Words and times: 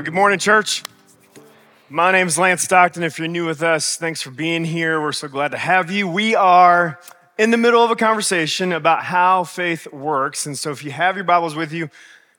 Well, 0.00 0.06
good 0.06 0.14
morning, 0.14 0.38
church. 0.38 0.82
My 1.90 2.10
name 2.10 2.26
is 2.26 2.38
Lance 2.38 2.62
Stockton. 2.62 3.02
If 3.02 3.18
you're 3.18 3.28
new 3.28 3.44
with 3.44 3.62
us, 3.62 3.96
thanks 3.96 4.22
for 4.22 4.30
being 4.30 4.64
here. 4.64 4.98
We're 4.98 5.12
so 5.12 5.28
glad 5.28 5.50
to 5.50 5.58
have 5.58 5.90
you. 5.90 6.08
We 6.08 6.34
are 6.34 6.98
in 7.36 7.50
the 7.50 7.58
middle 7.58 7.84
of 7.84 7.90
a 7.90 7.96
conversation 7.96 8.72
about 8.72 9.04
how 9.04 9.44
faith 9.44 9.86
works. 9.92 10.46
And 10.46 10.56
so 10.56 10.70
if 10.70 10.82
you 10.82 10.90
have 10.90 11.16
your 11.16 11.24
Bibles 11.26 11.54
with 11.54 11.70
you, 11.70 11.90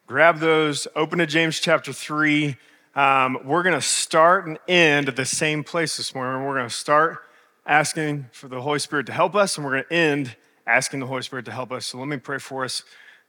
grab 0.08 0.40
those, 0.40 0.88
open 0.96 1.20
to 1.20 1.28
James 1.28 1.60
chapter 1.60 1.94
3. 1.94 2.58
Um, 2.96 3.38
we're 3.46 3.62
going 3.62 3.76
to 3.76 3.82
start 3.82 4.48
and 4.48 4.58
end 4.68 5.08
at 5.08 5.16
the 5.16 5.24
same 5.24 5.64
place 5.64 5.98
this 5.98 6.16
morning. 6.16 6.44
We're 6.44 6.56
going 6.56 6.68
to 6.68 6.76
start 6.76 7.20
asking 7.68 8.26
for 8.32 8.48
the 8.48 8.60
Holy 8.60 8.80
Spirit 8.80 9.06
to 9.06 9.14
help 9.14 9.36
us, 9.36 9.56
and 9.56 9.64
we're 9.64 9.74
going 9.74 9.84
to 9.84 9.94
end 9.94 10.36
asking 10.66 11.00
the 11.00 11.06
Holy 11.06 11.22
Spirit 11.22 11.46
to 11.46 11.52
help 11.52 11.72
us. 11.72 11.86
So 11.86 12.00
let 12.00 12.08
me 12.08 12.18
pray 12.18 12.40
for 12.40 12.66
us. 12.66 12.82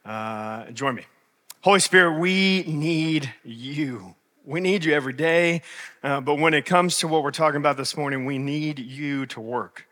Uh, 0.03 0.71
join 0.71 0.95
me. 0.95 1.05
Holy 1.61 1.79
Spirit, 1.79 2.19
we 2.19 2.63
need 2.63 3.31
you. 3.43 4.15
We 4.45 4.59
need 4.59 4.83
you 4.83 4.93
every 4.93 5.13
day. 5.13 5.61
Uh, 6.03 6.19
but 6.21 6.35
when 6.35 6.53
it 6.53 6.65
comes 6.65 6.97
to 6.99 7.07
what 7.07 7.23
we're 7.23 7.31
talking 7.31 7.57
about 7.57 7.77
this 7.77 7.95
morning, 7.95 8.25
we 8.25 8.37
need 8.37 8.79
you 8.79 9.25
to 9.27 9.39
work. 9.39 9.87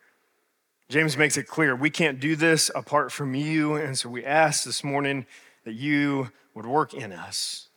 James 0.90 1.16
makes 1.18 1.38
it 1.38 1.48
clear 1.48 1.74
we 1.74 1.90
can't 1.90 2.20
do 2.20 2.36
this 2.36 2.70
apart 2.76 3.14
from 3.14 3.34
you. 3.34 3.76
And 3.76 3.98
so 3.98 4.10
we 4.10 4.26
ask 4.26 4.66
this 4.66 4.84
morning 4.84 5.26
that 5.64 5.74
you 5.74 6.32
would 6.54 6.66
work 6.66 6.94
in 6.94 7.14
us. 7.14 7.70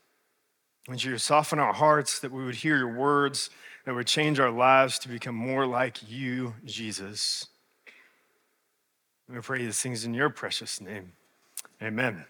And 0.88 1.02
you 1.02 1.12
would 1.12 1.20
soften 1.20 1.58
our 1.58 1.72
hearts, 1.72 2.18
that 2.18 2.32
we 2.32 2.44
would 2.44 2.56
hear 2.56 2.76
your 2.76 2.92
words, 2.92 3.50
that 3.86 3.94
would 3.94 4.06
change 4.06 4.40
our 4.40 4.50
lives 4.50 4.98
to 5.00 5.08
become 5.08 5.34
more 5.34 5.66
like 5.66 5.98
you, 6.10 6.54
Jesus. 6.64 7.46
We 9.28 9.40
pray 9.40 9.64
these 9.64 9.80
things 9.80 10.04
in 10.04 10.12
your 10.12 10.28
precious 10.28 10.80
name. 10.80 11.12
Amen. 11.80 12.24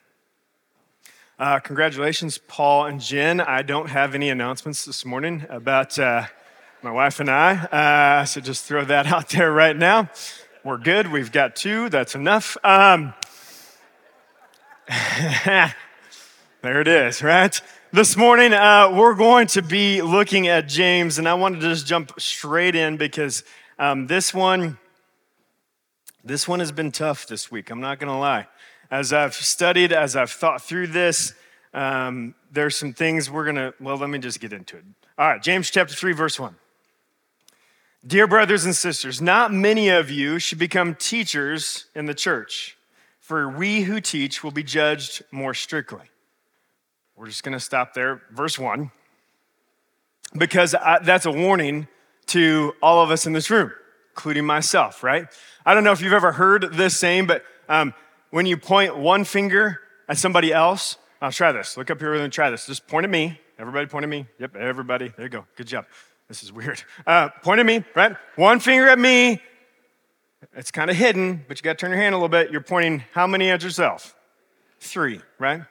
Uh, 1.36 1.58
congratulations, 1.58 2.38
Paul 2.38 2.86
and 2.86 3.00
Jen. 3.00 3.40
I 3.40 3.62
don't 3.62 3.88
have 3.88 4.14
any 4.14 4.30
announcements 4.30 4.84
this 4.84 5.04
morning 5.04 5.44
about 5.48 5.98
uh, 5.98 6.26
my 6.80 6.92
wife 6.92 7.18
and 7.18 7.28
I, 7.28 7.54
uh, 7.56 8.24
so 8.24 8.40
just 8.40 8.66
throw 8.66 8.84
that 8.84 9.06
out 9.12 9.30
there 9.30 9.52
right 9.52 9.76
now. 9.76 10.08
We're 10.62 10.78
good. 10.78 11.10
We've 11.10 11.32
got 11.32 11.56
two. 11.56 11.88
That's 11.88 12.14
enough. 12.14 12.56
Um, 12.62 13.14
there 15.44 15.74
it 16.62 16.86
is, 16.86 17.20
right? 17.20 17.60
This 17.92 18.16
morning, 18.16 18.52
uh, 18.52 18.92
we're 18.94 19.16
going 19.16 19.48
to 19.48 19.62
be 19.62 20.02
looking 20.02 20.46
at 20.46 20.68
James, 20.68 21.18
and 21.18 21.28
I 21.28 21.34
wanted 21.34 21.62
to 21.62 21.68
just 21.68 21.84
jump 21.84 22.12
straight 22.20 22.76
in 22.76 22.96
because 22.96 23.42
um, 23.80 24.06
this 24.06 24.32
one, 24.32 24.78
this 26.22 26.46
one 26.46 26.60
has 26.60 26.70
been 26.70 26.92
tough 26.92 27.26
this 27.26 27.50
week. 27.50 27.70
I'm 27.70 27.80
not 27.80 27.98
going 27.98 28.12
to 28.12 28.18
lie 28.18 28.46
as 28.94 29.12
I've 29.12 29.34
studied, 29.34 29.92
as 29.92 30.14
I've 30.14 30.30
thought 30.30 30.62
through 30.62 30.86
this, 30.86 31.34
um, 31.72 32.32
there's 32.52 32.76
some 32.76 32.92
things 32.92 33.28
we're 33.28 33.42
going 33.42 33.56
to, 33.56 33.74
well, 33.80 33.96
let 33.96 34.08
me 34.08 34.20
just 34.20 34.38
get 34.38 34.52
into 34.52 34.76
it. 34.76 34.84
All 35.18 35.26
right, 35.26 35.42
James 35.42 35.68
chapter 35.68 35.92
3, 35.92 36.12
verse 36.12 36.38
1. 36.38 36.54
Dear 38.06 38.28
brothers 38.28 38.64
and 38.64 38.76
sisters, 38.76 39.20
not 39.20 39.52
many 39.52 39.88
of 39.88 40.12
you 40.12 40.38
should 40.38 40.60
become 40.60 40.94
teachers 40.94 41.86
in 41.96 42.06
the 42.06 42.14
church, 42.14 42.76
for 43.18 43.48
we 43.48 43.82
who 43.82 44.00
teach 44.00 44.44
will 44.44 44.52
be 44.52 44.62
judged 44.62 45.24
more 45.32 45.54
strictly. 45.54 46.08
We're 47.16 47.26
just 47.26 47.42
going 47.42 47.54
to 47.54 47.60
stop 47.60 47.94
there. 47.94 48.22
Verse 48.30 48.60
1. 48.60 48.92
Because 50.38 50.72
I, 50.72 51.00
that's 51.00 51.26
a 51.26 51.32
warning 51.32 51.88
to 52.26 52.74
all 52.80 53.02
of 53.02 53.10
us 53.10 53.26
in 53.26 53.32
this 53.32 53.50
room, 53.50 53.72
including 54.12 54.44
myself, 54.44 55.02
right? 55.02 55.26
I 55.66 55.74
don't 55.74 55.82
know 55.82 55.90
if 55.90 56.00
you've 56.00 56.12
ever 56.12 56.30
heard 56.30 56.74
this 56.74 56.96
saying, 56.96 57.26
but 57.26 57.42
um, 57.68 57.92
when 58.34 58.46
you 58.46 58.56
point 58.56 58.96
one 58.96 59.22
finger 59.22 59.78
at 60.08 60.18
somebody 60.18 60.52
else, 60.52 60.96
I'll 61.22 61.30
try 61.30 61.52
this. 61.52 61.76
Look 61.76 61.88
up 61.92 62.00
here 62.00 62.14
and 62.14 62.32
try 62.32 62.50
this. 62.50 62.66
Just 62.66 62.88
point 62.88 63.04
at 63.04 63.10
me. 63.10 63.38
Everybody 63.60 63.86
point 63.86 64.02
at 64.02 64.08
me. 64.08 64.26
Yep, 64.40 64.56
everybody. 64.56 65.12
There 65.16 65.26
you 65.26 65.30
go. 65.30 65.46
Good 65.54 65.68
job. 65.68 65.86
This 66.26 66.42
is 66.42 66.52
weird. 66.52 66.82
Uh, 67.06 67.28
point 67.44 67.60
at 67.60 67.66
me, 67.66 67.84
right? 67.94 68.16
One 68.34 68.58
finger 68.58 68.88
at 68.88 68.98
me. 68.98 69.40
It's 70.56 70.72
kind 70.72 70.90
of 70.90 70.96
hidden, 70.96 71.44
but 71.46 71.60
you 71.60 71.62
got 71.62 71.78
to 71.78 71.80
turn 71.80 71.90
your 71.90 72.00
hand 72.00 72.12
a 72.12 72.18
little 72.18 72.28
bit. 72.28 72.50
You're 72.50 72.60
pointing 72.60 73.04
how 73.12 73.28
many 73.28 73.50
at 73.50 73.62
yourself? 73.62 74.16
Three, 74.80 75.20
right? 75.38 75.62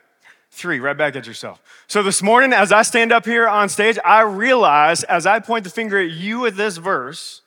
Three, 0.50 0.80
right 0.80 0.96
back 0.96 1.16
at 1.16 1.26
yourself. 1.26 1.60
So 1.86 2.02
this 2.02 2.22
morning, 2.22 2.54
as 2.54 2.72
I 2.72 2.80
stand 2.80 3.12
up 3.12 3.26
here 3.26 3.46
on 3.46 3.68
stage, 3.68 3.98
I 4.06 4.22
realize 4.22 5.04
as 5.04 5.26
I 5.26 5.38
point 5.38 5.64
the 5.64 5.70
finger 5.70 5.98
at 5.98 6.12
you 6.12 6.40
with 6.40 6.56
this 6.56 6.78
verse, 6.78 7.42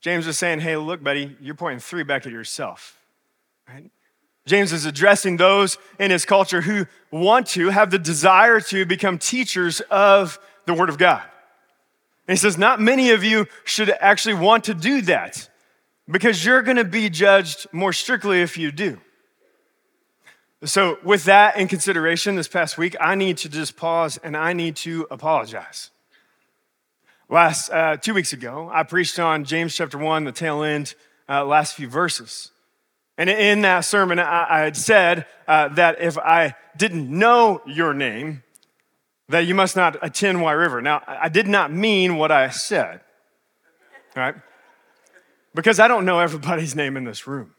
James 0.00 0.26
is 0.26 0.36
saying, 0.36 0.58
hey, 0.58 0.76
look, 0.76 1.04
buddy, 1.04 1.36
you're 1.40 1.54
pointing 1.54 1.78
three 1.78 2.02
back 2.02 2.26
at 2.26 2.32
yourself, 2.32 2.98
right? 3.68 3.92
James 4.46 4.72
is 4.72 4.84
addressing 4.84 5.38
those 5.38 5.78
in 5.98 6.10
his 6.10 6.24
culture 6.24 6.60
who 6.60 6.86
want 7.10 7.46
to, 7.48 7.70
have 7.70 7.90
the 7.90 7.98
desire 7.98 8.60
to 8.60 8.84
become 8.84 9.18
teachers 9.18 9.80
of 9.90 10.38
the 10.66 10.74
Word 10.74 10.88
of 10.88 10.98
God. 10.98 11.22
And 12.28 12.36
he 12.36 12.40
says, 12.40 12.58
Not 12.58 12.80
many 12.80 13.10
of 13.10 13.24
you 13.24 13.46
should 13.64 13.90
actually 14.00 14.34
want 14.34 14.64
to 14.64 14.74
do 14.74 15.00
that 15.02 15.48
because 16.10 16.44
you're 16.44 16.62
going 16.62 16.76
to 16.76 16.84
be 16.84 17.08
judged 17.08 17.66
more 17.72 17.92
strictly 17.92 18.42
if 18.42 18.58
you 18.58 18.70
do. 18.70 19.00
So, 20.64 20.98
with 21.02 21.24
that 21.24 21.56
in 21.56 21.68
consideration, 21.68 22.36
this 22.36 22.48
past 22.48 22.78
week, 22.78 22.96
I 22.98 23.14
need 23.14 23.36
to 23.38 23.50
just 23.50 23.76
pause 23.76 24.18
and 24.18 24.34
I 24.34 24.54
need 24.54 24.76
to 24.76 25.06
apologize. 25.10 25.90
Last 27.28 27.70
uh, 27.70 27.96
two 27.98 28.14
weeks 28.14 28.32
ago, 28.32 28.70
I 28.72 28.82
preached 28.82 29.18
on 29.18 29.44
James 29.44 29.74
chapter 29.74 29.98
1, 29.98 30.24
the 30.24 30.32
tail 30.32 30.62
end, 30.62 30.94
uh, 31.28 31.44
last 31.44 31.74
few 31.74 31.88
verses. 31.88 32.50
And 33.16 33.30
in 33.30 33.62
that 33.62 33.80
sermon, 33.80 34.18
I, 34.18 34.60
had 34.60 34.76
said 34.76 35.26
uh, 35.46 35.68
that 35.68 36.00
if 36.00 36.18
I 36.18 36.54
didn't 36.76 37.08
know 37.08 37.62
your 37.64 37.94
name, 37.94 38.42
that 39.28 39.46
you 39.46 39.54
must 39.54 39.76
not 39.76 39.96
attend 40.02 40.42
White 40.42 40.52
River. 40.52 40.82
Now, 40.82 41.02
I 41.06 41.28
did 41.28 41.46
not 41.46 41.72
mean 41.72 42.16
what 42.16 42.32
I 42.32 42.48
said, 42.50 43.00
right? 44.16 44.34
Because 45.54 45.78
I 45.78 45.86
don't 45.86 46.04
know 46.04 46.18
everybody's 46.18 46.74
name 46.76 46.96
in 46.96 47.04
this 47.04 47.26
room. 47.26 47.54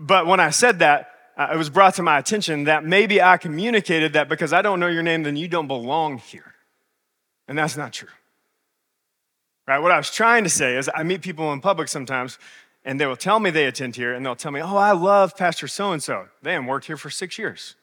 But 0.00 0.26
when 0.26 0.38
I 0.38 0.50
said 0.50 0.78
that, 0.78 1.10
uh, 1.36 1.50
it 1.52 1.56
was 1.56 1.70
brought 1.70 1.94
to 1.94 2.02
my 2.02 2.18
attention 2.18 2.64
that 2.64 2.84
maybe 2.84 3.20
I 3.20 3.36
communicated 3.36 4.12
that 4.14 4.28
because 4.28 4.52
I 4.52 4.62
don't 4.62 4.80
know 4.80 4.88
your 4.88 5.02
name, 5.02 5.24
then 5.24 5.36
you 5.36 5.48
don't 5.48 5.68
belong 5.68 6.18
here. 6.18 6.54
And 7.46 7.58
that's 7.58 7.76
not 7.76 7.92
true. 7.92 8.08
Right? 9.66 9.78
What 9.78 9.92
I 9.92 9.96
was 9.96 10.10
trying 10.10 10.44
to 10.44 10.50
say 10.50 10.76
is 10.76 10.88
I 10.94 11.02
meet 11.02 11.20
people 11.20 11.52
in 11.52 11.60
public 11.60 11.88
sometimes 11.88 12.38
and 12.88 12.98
they 12.98 13.04
will 13.04 13.16
tell 13.16 13.38
me 13.38 13.50
they 13.50 13.66
attend 13.66 13.96
here, 13.96 14.14
and 14.14 14.24
they'll 14.24 14.34
tell 14.34 14.50
me, 14.50 14.62
Oh, 14.62 14.78
I 14.78 14.92
love 14.92 15.36
Pastor 15.36 15.68
so 15.68 15.92
and 15.92 16.02
so. 16.02 16.26
They 16.42 16.54
haven't 16.54 16.68
worked 16.68 16.86
here 16.86 16.96
for 16.96 17.10
six 17.10 17.36
years. 17.36 17.74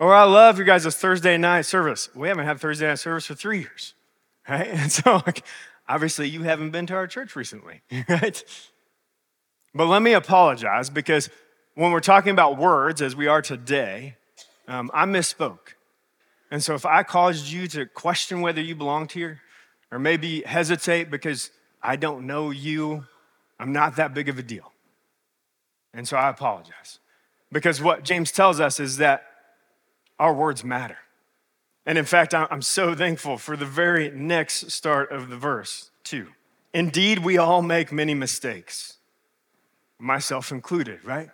Or 0.00 0.12
I 0.12 0.24
love 0.24 0.58
your 0.58 0.66
guys' 0.66 0.96
Thursday 0.96 1.38
night 1.38 1.66
service. 1.66 2.10
We 2.12 2.26
haven't 2.26 2.46
had 2.46 2.58
Thursday 2.58 2.88
night 2.88 2.98
service 2.98 3.26
for 3.26 3.36
three 3.36 3.60
years, 3.60 3.94
right? 4.48 4.66
And 4.66 4.90
so, 4.90 5.22
like, 5.24 5.44
obviously, 5.88 6.28
you 6.28 6.42
haven't 6.42 6.70
been 6.70 6.86
to 6.86 6.94
our 6.94 7.06
church 7.06 7.36
recently, 7.36 7.82
right? 8.08 8.42
But 9.72 9.86
let 9.86 10.02
me 10.02 10.14
apologize 10.14 10.90
because 10.90 11.30
when 11.76 11.92
we're 11.92 12.00
talking 12.00 12.32
about 12.32 12.58
words, 12.58 13.00
as 13.00 13.14
we 13.14 13.28
are 13.28 13.40
today, 13.40 14.16
um, 14.66 14.90
I 14.92 15.04
misspoke. 15.04 15.74
And 16.50 16.60
so, 16.60 16.74
if 16.74 16.84
I 16.84 17.04
caused 17.04 17.52
you 17.52 17.68
to 17.68 17.86
question 17.86 18.40
whether 18.40 18.60
you 18.60 18.74
belonged 18.74 19.12
here, 19.12 19.42
or 19.92 20.00
maybe 20.00 20.42
hesitate 20.42 21.08
because 21.08 21.52
I 21.80 21.94
don't 21.94 22.26
know 22.26 22.50
you 22.50 23.04
I'm 23.58 23.72
not 23.72 23.96
that 23.96 24.14
big 24.14 24.28
of 24.28 24.38
a 24.38 24.42
deal. 24.42 24.72
And 25.94 26.06
so 26.06 26.16
I 26.16 26.28
apologize. 26.28 26.98
Because 27.50 27.80
what 27.80 28.04
James 28.04 28.32
tells 28.32 28.60
us 28.60 28.80
is 28.80 28.98
that 28.98 29.24
our 30.18 30.34
words 30.34 30.64
matter. 30.64 30.98
And 31.86 31.96
in 31.96 32.04
fact, 32.04 32.34
I'm 32.34 32.62
so 32.62 32.94
thankful 32.94 33.38
for 33.38 33.56
the 33.56 33.64
very 33.64 34.10
next 34.10 34.70
start 34.72 35.12
of 35.12 35.28
the 35.28 35.36
verse, 35.36 35.90
too. 36.02 36.28
Indeed, 36.74 37.20
we 37.20 37.38
all 37.38 37.62
make 37.62 37.92
many 37.92 38.12
mistakes, 38.12 38.98
myself 39.98 40.50
included, 40.50 41.04
right? 41.04 41.30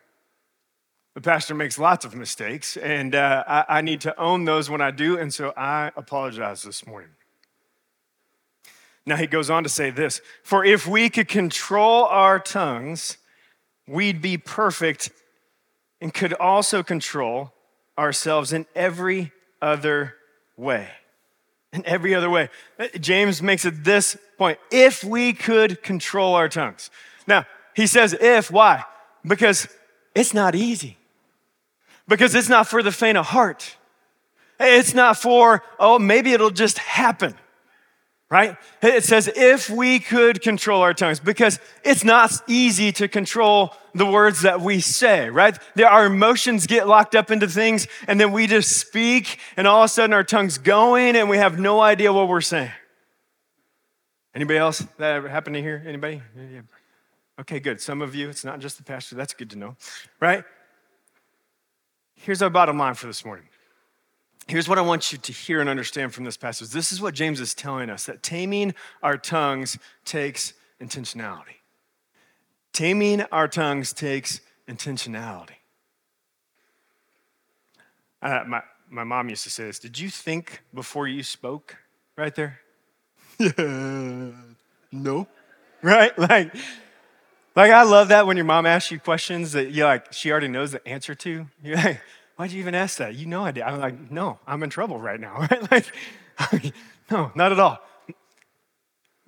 The 1.14 1.20
pastor 1.20 1.54
makes 1.54 1.78
lots 1.78 2.04
of 2.04 2.14
mistakes, 2.14 2.76
and 2.76 3.14
uh, 3.14 3.44
I, 3.46 3.78
I 3.78 3.80
need 3.80 4.02
to 4.02 4.18
own 4.20 4.44
those 4.44 4.70
when 4.70 4.80
I 4.80 4.90
do, 4.90 5.18
and 5.18 5.32
so 5.32 5.52
I 5.56 5.90
apologize 5.96 6.62
this 6.62 6.86
morning. 6.86 7.10
Now 9.06 9.16
he 9.16 9.26
goes 9.26 9.50
on 9.50 9.62
to 9.64 9.68
say 9.68 9.90
this 9.90 10.20
For 10.42 10.64
if 10.64 10.86
we 10.86 11.10
could 11.10 11.28
control 11.28 12.04
our 12.04 12.38
tongues, 12.38 13.18
we'd 13.86 14.22
be 14.22 14.38
perfect 14.38 15.10
and 16.00 16.12
could 16.12 16.32
also 16.34 16.82
control 16.82 17.52
ourselves 17.98 18.52
in 18.52 18.66
every 18.74 19.32
other 19.60 20.14
way. 20.56 20.88
In 21.72 21.84
every 21.86 22.14
other 22.14 22.28
way. 22.28 22.50
James 23.00 23.42
makes 23.42 23.64
it 23.64 23.84
this 23.84 24.16
point 24.36 24.58
if 24.70 25.02
we 25.02 25.32
could 25.32 25.82
control 25.82 26.34
our 26.34 26.48
tongues. 26.48 26.90
Now, 27.26 27.46
he 27.74 27.86
says 27.86 28.14
if, 28.20 28.50
why? 28.50 28.84
Because 29.24 29.68
it's 30.14 30.34
not 30.34 30.54
easy. 30.54 30.98
Because 32.06 32.34
it's 32.34 32.48
not 32.48 32.66
for 32.68 32.82
the 32.82 32.92
faint 32.92 33.16
of 33.16 33.26
heart. 33.26 33.76
It's 34.60 34.94
not 34.94 35.16
for, 35.16 35.62
oh, 35.78 35.98
maybe 35.98 36.32
it'll 36.32 36.50
just 36.50 36.78
happen 36.78 37.34
right? 38.32 38.56
It 38.80 39.04
says, 39.04 39.30
if 39.36 39.68
we 39.68 39.98
could 39.98 40.40
control 40.40 40.80
our 40.80 40.94
tongues, 40.94 41.20
because 41.20 41.60
it's 41.84 42.02
not 42.02 42.32
easy 42.46 42.90
to 42.92 43.06
control 43.06 43.74
the 43.94 44.06
words 44.06 44.40
that 44.40 44.62
we 44.62 44.80
say, 44.80 45.28
right? 45.28 45.58
There, 45.74 45.86
our 45.86 46.06
emotions 46.06 46.66
get 46.66 46.88
locked 46.88 47.14
up 47.14 47.30
into 47.30 47.46
things, 47.46 47.86
and 48.08 48.18
then 48.18 48.32
we 48.32 48.46
just 48.46 48.78
speak, 48.78 49.38
and 49.54 49.66
all 49.66 49.82
of 49.82 49.84
a 49.84 49.88
sudden 49.88 50.14
our 50.14 50.24
tongue's 50.24 50.56
going, 50.56 51.14
and 51.14 51.28
we 51.28 51.36
have 51.36 51.58
no 51.58 51.82
idea 51.82 52.10
what 52.10 52.26
we're 52.26 52.40
saying. 52.40 52.72
Anybody 54.34 54.58
else 54.58 54.78
that 54.96 55.16
ever 55.16 55.28
happened 55.28 55.56
to 55.56 55.60
hear? 55.60 55.84
Anybody? 55.86 56.22
Okay, 57.38 57.60
good. 57.60 57.82
Some 57.82 58.00
of 58.00 58.14
you, 58.14 58.30
it's 58.30 58.46
not 58.46 58.60
just 58.60 58.78
the 58.78 58.82
pastor. 58.82 59.14
That's 59.14 59.34
good 59.34 59.50
to 59.50 59.58
know, 59.58 59.76
right? 60.20 60.42
Here's 62.14 62.40
our 62.40 62.48
bottom 62.48 62.78
line 62.78 62.94
for 62.94 63.08
this 63.08 63.26
morning 63.26 63.44
Here's 64.52 64.68
what 64.68 64.76
I 64.76 64.82
want 64.82 65.12
you 65.12 65.16
to 65.16 65.32
hear 65.32 65.62
and 65.62 65.70
understand 65.70 66.12
from 66.12 66.24
this 66.24 66.36
passage. 66.36 66.68
This 66.68 66.92
is 66.92 67.00
what 67.00 67.14
James 67.14 67.40
is 67.40 67.54
telling 67.54 67.88
us 67.88 68.04
that 68.04 68.22
taming 68.22 68.74
our 69.02 69.16
tongues 69.16 69.78
takes 70.04 70.52
intentionality. 70.78 71.56
Taming 72.74 73.22
our 73.32 73.48
tongues 73.48 73.94
takes 73.94 74.42
intentionality. 74.68 75.56
Uh, 78.20 78.44
my, 78.46 78.60
my 78.90 79.04
mom 79.04 79.30
used 79.30 79.42
to 79.44 79.48
say 79.48 79.64
this 79.64 79.78
Did 79.78 79.98
you 79.98 80.10
think 80.10 80.60
before 80.74 81.08
you 81.08 81.22
spoke? 81.22 81.78
Right 82.14 82.34
there? 82.34 82.60
Yeah. 83.38 84.32
no. 84.92 85.28
Right? 85.80 86.12
Like, 86.18 86.54
like 87.56 87.70
I 87.70 87.84
love 87.84 88.08
that 88.08 88.26
when 88.26 88.36
your 88.36 88.44
mom 88.44 88.66
asks 88.66 88.90
you 88.90 89.00
questions 89.00 89.52
that 89.52 89.70
you 89.70 89.84
like 89.84 90.12
she 90.12 90.30
already 90.30 90.48
knows 90.48 90.72
the 90.72 90.86
answer 90.86 91.14
to. 91.14 91.46
You're 91.64 91.76
like, 91.76 92.02
Why'd 92.42 92.50
you 92.50 92.58
even 92.58 92.74
ask 92.74 92.98
that? 92.98 93.14
You 93.14 93.26
know 93.26 93.44
I 93.44 93.52
did. 93.52 93.62
I'm 93.62 93.78
like, 93.78 94.10
no, 94.10 94.40
I'm 94.48 94.64
in 94.64 94.68
trouble 94.68 94.98
right 94.98 95.20
now, 95.20 95.46
right? 95.70 95.70
Like, 95.70 96.74
no, 97.08 97.30
not 97.36 97.52
at 97.52 97.60
all. 97.60 97.78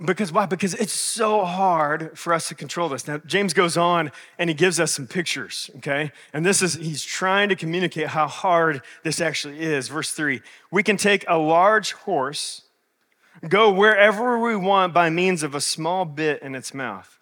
Because 0.04 0.32
why? 0.32 0.46
Because 0.46 0.74
it's 0.74 0.92
so 0.92 1.44
hard 1.44 2.18
for 2.18 2.34
us 2.34 2.48
to 2.48 2.56
control 2.56 2.88
this. 2.88 3.06
Now, 3.06 3.18
James 3.18 3.54
goes 3.54 3.76
on 3.76 4.10
and 4.36 4.50
he 4.50 4.54
gives 4.54 4.80
us 4.80 4.90
some 4.90 5.06
pictures, 5.06 5.70
okay? 5.76 6.10
And 6.32 6.44
this 6.44 6.60
is, 6.60 6.74
he's 6.74 7.04
trying 7.04 7.50
to 7.50 7.54
communicate 7.54 8.08
how 8.08 8.26
hard 8.26 8.82
this 9.04 9.20
actually 9.20 9.60
is. 9.60 9.86
Verse 9.86 10.10
three 10.10 10.42
we 10.72 10.82
can 10.82 10.96
take 10.96 11.24
a 11.28 11.38
large 11.38 11.92
horse, 11.92 12.62
go 13.48 13.70
wherever 13.70 14.40
we 14.40 14.56
want 14.56 14.92
by 14.92 15.08
means 15.08 15.44
of 15.44 15.54
a 15.54 15.60
small 15.60 16.04
bit 16.04 16.42
in 16.42 16.56
its 16.56 16.74
mouth 16.74 17.20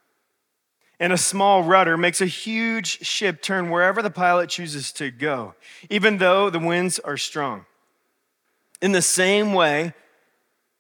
and 1.03 1.13
a 1.13 1.19
small 1.19 1.65
rudder 1.65 1.97
makes 1.97 2.21
a 2.21 2.27
huge 2.27 3.05
ship 3.05 3.43
turn 3.43 3.71
wherever 3.71 4.03
the 4.03 4.11
pilot 4.11 4.49
chooses 4.49 4.93
to 4.93 5.11
go, 5.11 5.53
even 5.91 6.19
though 6.19 6.49
the 6.49 6.61
winds 6.61 7.01
are 7.01 7.17
strong. 7.17 7.67
In 8.81 8.93
the 8.93 9.03
same 9.03 9.53
way, 9.53 9.95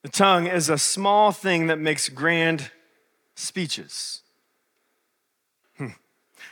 the 0.03 0.09
tongue 0.09 0.47
is 0.47 0.69
a 0.69 0.79
small 0.79 1.33
thing 1.33 1.67
that 1.67 1.81
makes 1.81 2.09
grand 2.09 2.71
speeches. 3.35 4.23
Hmm. 5.77 5.89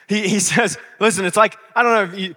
He, 0.09 0.27
he 0.27 0.41
says, 0.41 0.77
listen, 0.99 1.25
it's 1.25 1.37
like, 1.37 1.57
I 1.77 1.85
don't 1.85 1.95
know 1.95 2.13
if 2.13 2.19
you, 2.19 2.35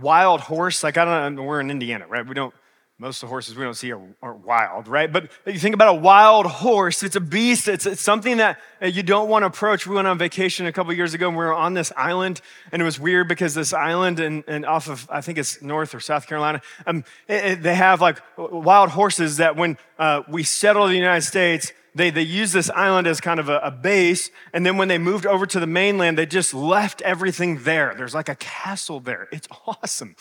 wild 0.00 0.40
horse, 0.40 0.82
like 0.82 0.96
I 0.96 1.04
don't 1.04 1.36
know, 1.36 1.44
we're 1.44 1.60
in 1.60 1.70
Indiana, 1.70 2.08
right? 2.08 2.26
We 2.26 2.34
don't, 2.34 2.52
most 2.98 3.22
of 3.22 3.28
the 3.28 3.30
horses 3.30 3.56
we 3.56 3.64
don't 3.64 3.74
see 3.74 3.90
are, 3.92 4.00
are, 4.22 4.34
wild, 4.34 4.86
right? 4.86 5.12
But 5.12 5.30
you 5.44 5.58
think 5.58 5.74
about 5.74 5.88
a 5.88 5.98
wild 5.98 6.46
horse, 6.46 7.02
it's 7.02 7.16
a 7.16 7.20
beast, 7.20 7.66
it's, 7.66 7.84
it's 7.84 8.00
something 8.00 8.36
that 8.36 8.60
you 8.80 9.02
don't 9.02 9.28
want 9.28 9.42
to 9.42 9.46
approach. 9.46 9.86
We 9.86 9.96
went 9.96 10.06
on 10.06 10.18
vacation 10.18 10.66
a 10.66 10.72
couple 10.72 10.92
years 10.92 11.12
ago 11.12 11.28
and 11.28 11.36
we 11.36 11.44
were 11.44 11.54
on 11.54 11.74
this 11.74 11.92
island, 11.96 12.40
and 12.70 12.80
it 12.80 12.84
was 12.84 13.00
weird 13.00 13.26
because 13.28 13.54
this 13.54 13.72
island 13.72 14.20
and, 14.20 14.44
and 14.46 14.64
off 14.64 14.88
of, 14.88 15.08
I 15.10 15.20
think 15.20 15.38
it's 15.38 15.60
North 15.60 15.94
or 15.94 16.00
South 16.00 16.26
Carolina, 16.26 16.62
um, 16.86 17.04
it, 17.26 17.44
it, 17.44 17.62
they 17.62 17.74
have 17.74 18.00
like 18.00 18.22
wild 18.38 18.90
horses 18.90 19.38
that 19.38 19.56
when 19.56 19.78
uh, 19.98 20.22
we 20.28 20.44
settled 20.44 20.86
in 20.86 20.92
the 20.92 20.98
United 20.98 21.26
States, 21.26 21.72
they, 21.94 22.10
they 22.10 22.22
used 22.22 22.54
this 22.54 22.70
island 22.70 23.06
as 23.06 23.20
kind 23.20 23.40
of 23.40 23.48
a, 23.48 23.58
a 23.58 23.70
base, 23.70 24.30
and 24.52 24.64
then 24.64 24.76
when 24.76 24.88
they 24.88 24.98
moved 24.98 25.26
over 25.26 25.44
to 25.46 25.58
the 25.58 25.66
mainland, 25.66 26.16
they 26.16 26.26
just 26.26 26.54
left 26.54 27.02
everything 27.02 27.64
there. 27.64 27.94
There's 27.96 28.14
like 28.14 28.28
a 28.28 28.36
castle 28.36 29.00
there. 29.00 29.28
It's 29.32 29.48
awesome. 29.66 30.14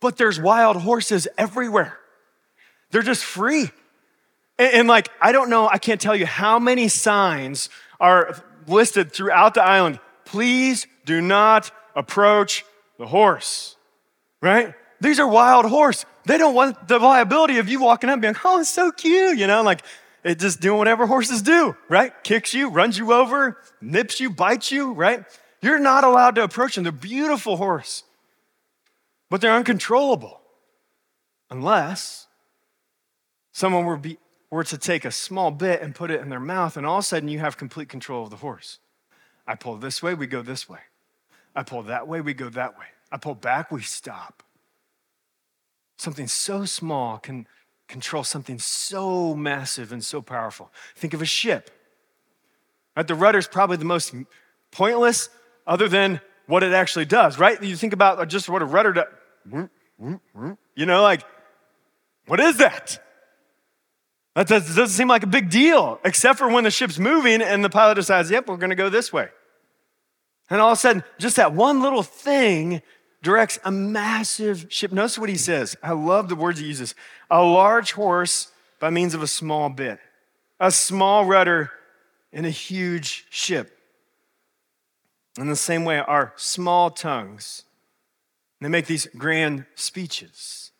But 0.00 0.16
there's 0.16 0.40
wild 0.40 0.78
horses 0.78 1.28
everywhere. 1.38 1.98
They're 2.90 3.02
just 3.02 3.24
free. 3.24 3.70
And, 4.58 4.72
and, 4.72 4.88
like, 4.88 5.08
I 5.20 5.32
don't 5.32 5.50
know, 5.50 5.68
I 5.68 5.78
can't 5.78 6.00
tell 6.00 6.16
you 6.16 6.26
how 6.26 6.58
many 6.58 6.88
signs 6.88 7.68
are 8.00 8.42
listed 8.66 9.12
throughout 9.12 9.54
the 9.54 9.62
island. 9.62 10.00
Please 10.24 10.86
do 11.04 11.20
not 11.20 11.70
approach 11.94 12.64
the 12.98 13.06
horse, 13.06 13.76
right? 14.40 14.74
These 15.00 15.20
are 15.20 15.28
wild 15.28 15.66
horse. 15.66 16.04
They 16.24 16.38
don't 16.38 16.54
want 16.54 16.88
the 16.88 16.98
liability 16.98 17.58
of 17.58 17.68
you 17.68 17.80
walking 17.80 18.10
up 18.10 18.20
being, 18.20 18.34
oh, 18.44 18.60
it's 18.60 18.70
so 18.70 18.90
cute, 18.90 19.38
you 19.38 19.46
know, 19.46 19.62
like 19.62 19.82
it 20.24 20.40
just 20.40 20.60
doing 20.60 20.78
whatever 20.78 21.06
horses 21.06 21.42
do, 21.42 21.76
right? 21.88 22.12
Kicks 22.24 22.52
you, 22.52 22.68
runs 22.68 22.98
you 22.98 23.12
over, 23.12 23.58
nips 23.80 24.18
you, 24.18 24.30
bites 24.30 24.72
you, 24.72 24.92
right? 24.92 25.24
You're 25.62 25.78
not 25.78 26.02
allowed 26.02 26.34
to 26.34 26.42
approach 26.42 26.74
them. 26.74 26.84
They're 26.84 26.92
beautiful 26.92 27.56
horse, 27.56 28.02
but 29.30 29.40
they're 29.40 29.54
uncontrollable 29.54 30.40
unless 31.48 32.25
Someone 33.56 33.86
were, 33.86 33.96
be, 33.96 34.18
were 34.50 34.64
to 34.64 34.76
take 34.76 35.06
a 35.06 35.10
small 35.10 35.50
bit 35.50 35.80
and 35.80 35.94
put 35.94 36.10
it 36.10 36.20
in 36.20 36.28
their 36.28 36.38
mouth, 36.38 36.76
and 36.76 36.84
all 36.84 36.98
of 36.98 37.04
a 37.04 37.06
sudden 37.06 37.30
you 37.30 37.38
have 37.38 37.56
complete 37.56 37.88
control 37.88 38.24
of 38.24 38.28
the 38.28 38.36
horse. 38.36 38.80
I 39.46 39.54
pull 39.54 39.78
this 39.78 40.02
way, 40.02 40.12
we 40.12 40.26
go 40.26 40.42
this 40.42 40.68
way. 40.68 40.80
I 41.54 41.62
pull 41.62 41.82
that 41.84 42.06
way, 42.06 42.20
we 42.20 42.34
go 42.34 42.50
that 42.50 42.78
way. 42.78 42.84
I 43.10 43.16
pull 43.16 43.34
back, 43.34 43.72
we 43.72 43.80
stop. 43.80 44.42
Something 45.96 46.26
so 46.26 46.66
small 46.66 47.16
can 47.16 47.46
control 47.88 48.24
something 48.24 48.58
so 48.58 49.34
massive 49.34 49.90
and 49.90 50.04
so 50.04 50.20
powerful. 50.20 50.70
Think 50.94 51.14
of 51.14 51.22
a 51.22 51.24
ship. 51.24 51.70
Right? 52.94 53.08
The 53.08 53.14
rudder 53.14 53.38
is 53.38 53.48
probably 53.48 53.78
the 53.78 53.86
most 53.86 54.14
pointless, 54.70 55.30
other 55.66 55.88
than 55.88 56.20
what 56.46 56.62
it 56.62 56.74
actually 56.74 57.06
does, 57.06 57.38
right? 57.38 57.62
You 57.62 57.74
think 57.74 57.94
about 57.94 58.28
just 58.28 58.50
what 58.50 58.60
a 58.60 58.66
rudder 58.66 58.92
does. 58.92 59.68
You 60.74 60.84
know, 60.84 61.02
like, 61.02 61.22
what 62.26 62.38
is 62.38 62.58
that? 62.58 63.02
That 64.36 64.48
doesn't 64.48 64.88
seem 64.88 65.08
like 65.08 65.22
a 65.22 65.26
big 65.26 65.48
deal, 65.48 65.98
except 66.04 66.38
for 66.38 66.50
when 66.50 66.62
the 66.62 66.70
ship's 66.70 66.98
moving 66.98 67.40
and 67.40 67.64
the 67.64 67.70
pilot 67.70 67.94
decides, 67.94 68.30
yep, 68.30 68.46
we're 68.46 68.58
going 68.58 68.68
to 68.68 68.76
go 68.76 68.90
this 68.90 69.10
way. 69.10 69.28
And 70.50 70.60
all 70.60 70.72
of 70.72 70.76
a 70.76 70.80
sudden, 70.80 71.04
just 71.18 71.36
that 71.36 71.54
one 71.54 71.80
little 71.80 72.02
thing 72.02 72.82
directs 73.22 73.58
a 73.64 73.70
massive 73.70 74.66
ship. 74.68 74.92
Notice 74.92 75.18
what 75.18 75.30
he 75.30 75.38
says. 75.38 75.74
I 75.82 75.92
love 75.92 76.28
the 76.28 76.36
words 76.36 76.60
he 76.60 76.66
uses. 76.66 76.94
A 77.30 77.42
large 77.42 77.92
horse 77.92 78.52
by 78.78 78.90
means 78.90 79.14
of 79.14 79.22
a 79.22 79.26
small 79.26 79.70
bit, 79.70 79.98
a 80.60 80.70
small 80.70 81.24
rudder 81.24 81.70
in 82.30 82.44
a 82.44 82.50
huge 82.50 83.24
ship. 83.30 83.78
In 85.38 85.48
the 85.48 85.56
same 85.56 85.86
way, 85.86 85.98
our 85.98 86.34
small 86.36 86.90
tongues, 86.90 87.62
they 88.60 88.68
make 88.68 88.86
these 88.86 89.06
grand 89.16 89.64
speeches. 89.76 90.72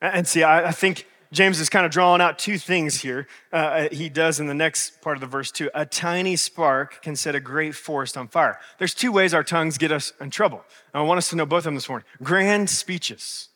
And 0.00 0.28
see, 0.28 0.44
I 0.44 0.70
think 0.70 1.08
James 1.32 1.60
is 1.60 1.68
kind 1.68 1.84
of 1.84 1.92
drawing 1.92 2.20
out 2.20 2.38
two 2.38 2.58
things 2.58 3.00
here. 3.00 3.26
Uh, 3.52 3.56
uh, 3.56 3.88
he 3.90 4.08
does 4.08 4.40
in 4.40 4.46
the 4.46 4.54
next 4.54 5.00
part 5.02 5.16
of 5.16 5.20
the 5.20 5.26
verse, 5.26 5.50
too. 5.50 5.70
A 5.74 5.84
tiny 5.84 6.36
spark 6.36 7.02
can 7.02 7.16
set 7.16 7.34
a 7.34 7.40
great 7.40 7.74
forest 7.74 8.16
on 8.16 8.28
fire. 8.28 8.58
There's 8.78 8.94
two 8.94 9.12
ways 9.12 9.34
our 9.34 9.44
tongues 9.44 9.78
get 9.78 9.92
us 9.92 10.12
in 10.20 10.30
trouble. 10.30 10.64
I 10.94 11.02
want 11.02 11.18
us 11.18 11.30
to 11.30 11.36
know 11.36 11.46
both 11.46 11.58
of 11.58 11.64
them 11.64 11.74
this 11.74 11.88
morning. 11.88 12.06
Grand 12.22 12.70
speeches. 12.70 13.48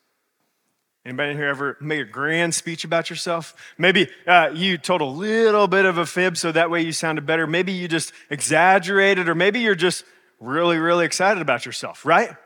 Anybody 1.05 1.35
here 1.35 1.49
ever 1.49 1.79
made 1.81 2.01
a 2.01 2.05
grand 2.05 2.55
speech 2.55 2.85
about 2.85 3.09
yourself? 3.09 3.55
Maybe 3.79 4.09
uh, 4.27 4.51
you 4.55 4.77
told 4.77 5.01
a 5.01 5.07
little 5.07 5.67
bit 5.67 5.87
of 5.87 5.97
a 5.97 6.05
fib 6.05 6.37
so 6.37 6.53
that 6.53 6.71
way 6.71 6.83
you 6.83 6.93
sounded 6.93 7.25
better. 7.25 7.47
Maybe 7.47 7.73
you 7.73 7.89
just 7.89 8.13
exaggerated, 8.29 9.27
or 9.29 9.35
maybe 9.35 9.61
you're 9.61 9.75
just 9.75 10.05
really, 10.41 10.77
really 10.77 11.07
excited 11.07 11.41
about 11.41 11.65
yourself, 11.65 12.05
right? 12.05 12.37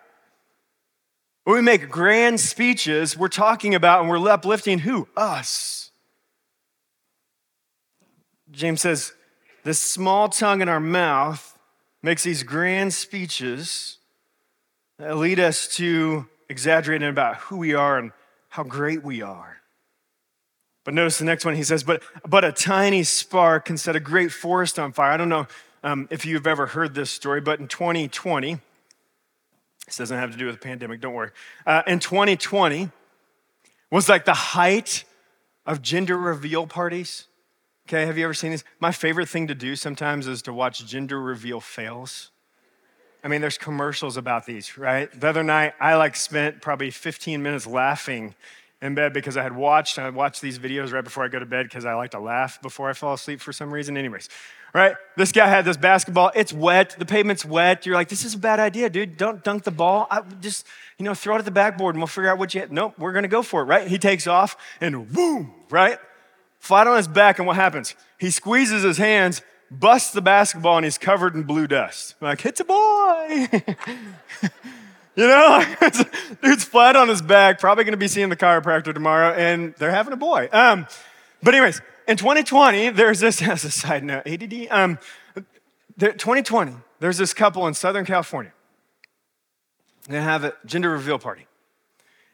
When 1.44 1.56
we 1.56 1.62
make 1.62 1.90
grand 1.90 2.40
speeches, 2.40 3.18
we're 3.18 3.28
talking 3.28 3.74
about 3.74 4.00
and 4.00 4.08
we're 4.08 4.28
uplifting 4.28 4.80
who? 4.80 5.08
Us. 5.16 5.90
James 8.50 8.80
says, 8.80 9.12
this 9.62 9.78
small 9.78 10.28
tongue 10.28 10.62
in 10.62 10.68
our 10.68 10.80
mouth 10.80 11.58
makes 12.02 12.22
these 12.22 12.42
grand 12.42 12.94
speeches 12.94 13.98
that 14.98 15.16
lead 15.16 15.38
us 15.38 15.68
to 15.76 16.26
exaggerating 16.48 17.08
about 17.08 17.36
who 17.36 17.56
we 17.58 17.74
are 17.74 17.98
and 17.98 18.12
how 18.48 18.62
great 18.62 19.02
we 19.02 19.22
are. 19.22 19.58
But 20.84 20.94
notice 20.94 21.18
the 21.18 21.24
next 21.24 21.44
one, 21.44 21.56
he 21.56 21.62
says, 21.62 21.82
but, 21.82 22.02
but 22.26 22.44
a 22.44 22.52
tiny 22.52 23.02
spark 23.02 23.64
can 23.64 23.76
set 23.76 23.96
a 23.96 24.00
great 24.00 24.32
forest 24.32 24.78
on 24.78 24.92
fire. 24.92 25.12
I 25.12 25.16
don't 25.16 25.30
know 25.30 25.46
um, 25.82 26.08
if 26.10 26.24
you've 26.24 26.46
ever 26.46 26.66
heard 26.66 26.94
this 26.94 27.10
story, 27.10 27.40
but 27.40 27.58
in 27.58 27.68
2020, 27.68 28.60
this 29.86 29.96
doesn't 29.96 30.18
have 30.18 30.32
to 30.32 30.38
do 30.38 30.46
with 30.46 30.54
the 30.56 30.60
pandemic, 30.60 31.00
don't 31.00 31.14
worry. 31.14 31.30
Uh, 31.66 31.82
in 31.86 31.98
2020 31.98 32.90
was 33.90 34.08
like 34.08 34.24
the 34.24 34.34
height 34.34 35.04
of 35.66 35.82
gender 35.82 36.16
reveal 36.16 36.66
parties. 36.66 37.26
Okay, 37.86 38.06
have 38.06 38.16
you 38.16 38.24
ever 38.24 38.34
seen 38.34 38.50
these? 38.50 38.64
My 38.80 38.92
favorite 38.92 39.28
thing 39.28 39.46
to 39.48 39.54
do 39.54 39.76
sometimes 39.76 40.26
is 40.26 40.40
to 40.42 40.52
watch 40.52 40.84
gender 40.86 41.20
reveal 41.20 41.60
fails. 41.60 42.30
I 43.22 43.28
mean, 43.28 43.40
there's 43.40 43.58
commercials 43.58 44.16
about 44.16 44.46
these, 44.46 44.76
right? 44.76 45.10
The 45.18 45.28
other 45.28 45.42
night, 45.42 45.74
I 45.80 45.94
like 45.94 46.16
spent 46.16 46.60
probably 46.60 46.90
15 46.90 47.42
minutes 47.42 47.66
laughing 47.66 48.34
in 48.84 48.94
bed 48.94 49.14
because 49.14 49.38
I 49.38 49.42
had 49.42 49.56
watched, 49.56 49.98
I 49.98 50.10
watched 50.10 50.42
these 50.42 50.58
videos 50.58 50.92
right 50.92 51.02
before 51.02 51.24
I 51.24 51.28
go 51.28 51.38
to 51.38 51.46
bed 51.46 51.64
because 51.64 51.86
I 51.86 51.94
like 51.94 52.10
to 52.10 52.20
laugh 52.20 52.60
before 52.60 52.90
I 52.90 52.92
fall 52.92 53.14
asleep 53.14 53.40
for 53.40 53.50
some 53.50 53.72
reason. 53.72 53.96
Anyways, 53.96 54.28
right? 54.74 54.94
This 55.16 55.32
guy 55.32 55.48
had 55.48 55.64
this 55.64 55.78
basketball. 55.78 56.30
It's 56.34 56.52
wet. 56.52 56.94
The 56.98 57.06
pavement's 57.06 57.46
wet. 57.46 57.86
You're 57.86 57.94
like, 57.94 58.10
this 58.10 58.26
is 58.26 58.34
a 58.34 58.38
bad 58.38 58.60
idea, 58.60 58.90
dude. 58.90 59.16
Don't 59.16 59.42
dunk 59.42 59.64
the 59.64 59.70
ball. 59.70 60.06
I 60.10 60.20
just, 60.42 60.66
you 60.98 61.04
know, 61.06 61.14
throw 61.14 61.36
it 61.36 61.38
at 61.38 61.46
the 61.46 61.50
backboard 61.50 61.94
and 61.94 62.02
we'll 62.02 62.08
figure 62.08 62.30
out 62.30 62.36
what 62.36 62.52
you 62.52 62.60
hit. 62.60 62.70
Nope, 62.70 62.94
we're 62.98 63.18
to 63.18 63.26
go 63.26 63.42
for 63.42 63.62
it, 63.62 63.64
right? 63.64 63.88
He 63.88 63.96
takes 63.96 64.26
off 64.26 64.54
and 64.82 65.10
boom, 65.10 65.54
right? 65.70 65.98
Flat 66.58 66.86
on 66.86 66.98
his 66.98 67.08
back. 67.08 67.38
And 67.38 67.46
what 67.46 67.56
happens? 67.56 67.94
He 68.18 68.30
squeezes 68.30 68.82
his 68.82 68.98
hands, 68.98 69.40
busts 69.70 70.12
the 70.12 70.20
basketball, 70.20 70.76
and 70.76 70.84
he's 70.84 70.98
covered 70.98 71.34
in 71.34 71.44
blue 71.44 71.66
dust. 71.66 72.16
I'm 72.20 72.28
like, 72.28 72.44
it's 72.44 72.60
a 72.60 72.64
boy. 72.64 73.48
You 75.16 75.28
know, 75.28 75.64
dude's 76.42 76.64
flat 76.64 76.96
on 76.96 77.08
his 77.08 77.22
back, 77.22 77.60
probably 77.60 77.84
gonna 77.84 77.96
be 77.96 78.08
seeing 78.08 78.30
the 78.30 78.36
chiropractor 78.36 78.92
tomorrow, 78.92 79.32
and 79.32 79.74
they're 79.78 79.92
having 79.92 80.12
a 80.12 80.16
boy. 80.16 80.48
Um, 80.52 80.86
but, 81.42 81.54
anyways, 81.54 81.80
in 82.08 82.16
2020, 82.16 82.90
there's 82.90 83.20
this, 83.20 83.40
as 83.48 83.64
a 83.64 83.70
side 83.70 84.02
note, 84.02 84.26
ADD, 84.26 84.66
um, 84.70 84.98
2020, 85.98 86.72
there's 86.98 87.18
this 87.18 87.32
couple 87.32 87.66
in 87.68 87.74
Southern 87.74 88.04
California. 88.04 88.52
They 90.08 90.20
have 90.20 90.42
a 90.42 90.54
gender 90.66 90.90
reveal 90.90 91.18
party. 91.18 91.46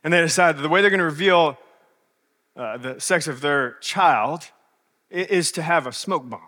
And 0.02 0.12
they 0.12 0.20
decide 0.20 0.56
that 0.56 0.62
the 0.62 0.68
way 0.68 0.80
they're 0.80 0.90
gonna 0.90 1.04
reveal 1.04 1.58
uh, 2.56 2.78
the 2.78 3.00
sex 3.00 3.28
of 3.28 3.42
their 3.42 3.72
child 3.80 4.50
is 5.10 5.52
to 5.52 5.62
have 5.62 5.86
a 5.86 5.92
smoke 5.92 6.28
bomb. 6.28 6.40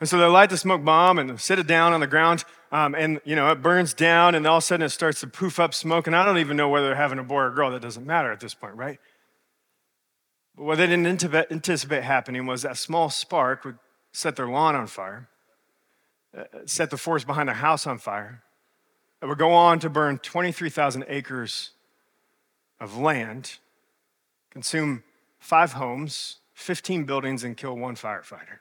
And 0.00 0.08
so 0.08 0.18
they 0.18 0.26
light 0.26 0.50
the 0.50 0.56
smoke 0.56 0.84
bomb 0.84 1.18
and 1.18 1.40
sit 1.40 1.58
it 1.58 1.66
down 1.66 1.92
on 1.92 2.00
the 2.00 2.06
ground, 2.06 2.44
um, 2.74 2.94
and 2.96 3.20
you 3.24 3.36
know 3.36 3.50
it 3.50 3.62
burns 3.62 3.94
down, 3.94 4.34
and 4.34 4.46
all 4.46 4.56
of 4.56 4.62
a 4.62 4.66
sudden 4.66 4.84
it 4.84 4.90
starts 4.90 5.20
to 5.20 5.28
poof 5.28 5.60
up 5.60 5.72
smoke. 5.72 6.06
And 6.08 6.16
I 6.16 6.24
don't 6.24 6.38
even 6.38 6.56
know 6.56 6.68
whether 6.68 6.88
they're 6.88 6.96
having 6.96 7.20
a 7.20 7.22
boy 7.22 7.36
or 7.36 7.46
a 7.48 7.54
girl. 7.54 7.70
That 7.70 7.82
doesn't 7.82 8.04
matter 8.04 8.32
at 8.32 8.40
this 8.40 8.52
point, 8.52 8.74
right? 8.74 8.98
But 10.56 10.64
what 10.64 10.78
they 10.78 10.86
didn't 10.86 11.06
anticipate 11.06 12.02
happening 12.02 12.46
was 12.46 12.62
that 12.62 12.76
small 12.76 13.10
spark 13.10 13.64
would 13.64 13.78
set 14.12 14.36
their 14.36 14.48
lawn 14.48 14.74
on 14.74 14.88
fire, 14.88 15.28
uh, 16.36 16.44
set 16.66 16.90
the 16.90 16.96
forest 16.96 17.26
behind 17.26 17.48
their 17.48 17.56
house 17.56 17.86
on 17.86 17.98
fire. 17.98 18.42
It 19.22 19.26
would 19.26 19.38
go 19.38 19.52
on 19.52 19.78
to 19.78 19.88
burn 19.88 20.18
23,000 20.18 21.04
acres 21.08 21.70
of 22.80 22.96
land, 22.96 23.58
consume 24.50 25.02
five 25.38 25.72
homes, 25.72 26.38
15 26.54 27.04
buildings, 27.04 27.42
and 27.44 27.56
kill 27.56 27.76
one 27.76 27.94
firefighter 27.94 28.58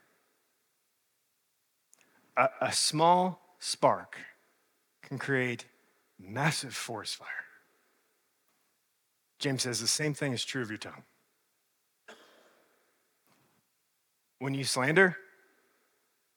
a, 2.38 2.50
a 2.62 2.72
small 2.72 3.39
spark 3.63 4.17
can 5.01 5.17
create 5.17 5.65
massive 6.20 6.75
forest 6.75 7.15
fire. 7.15 7.27
James 9.39 9.62
says 9.62 9.79
the 9.79 9.88
same 9.88 10.13
thing 10.13 10.34
is 10.34 10.43
true 10.43 10.62
of 10.62 10.70
your 10.70 10.77
tongue. 10.77 11.03
When 14.39 14.53
you 14.53 14.65
slander, 14.65 15.15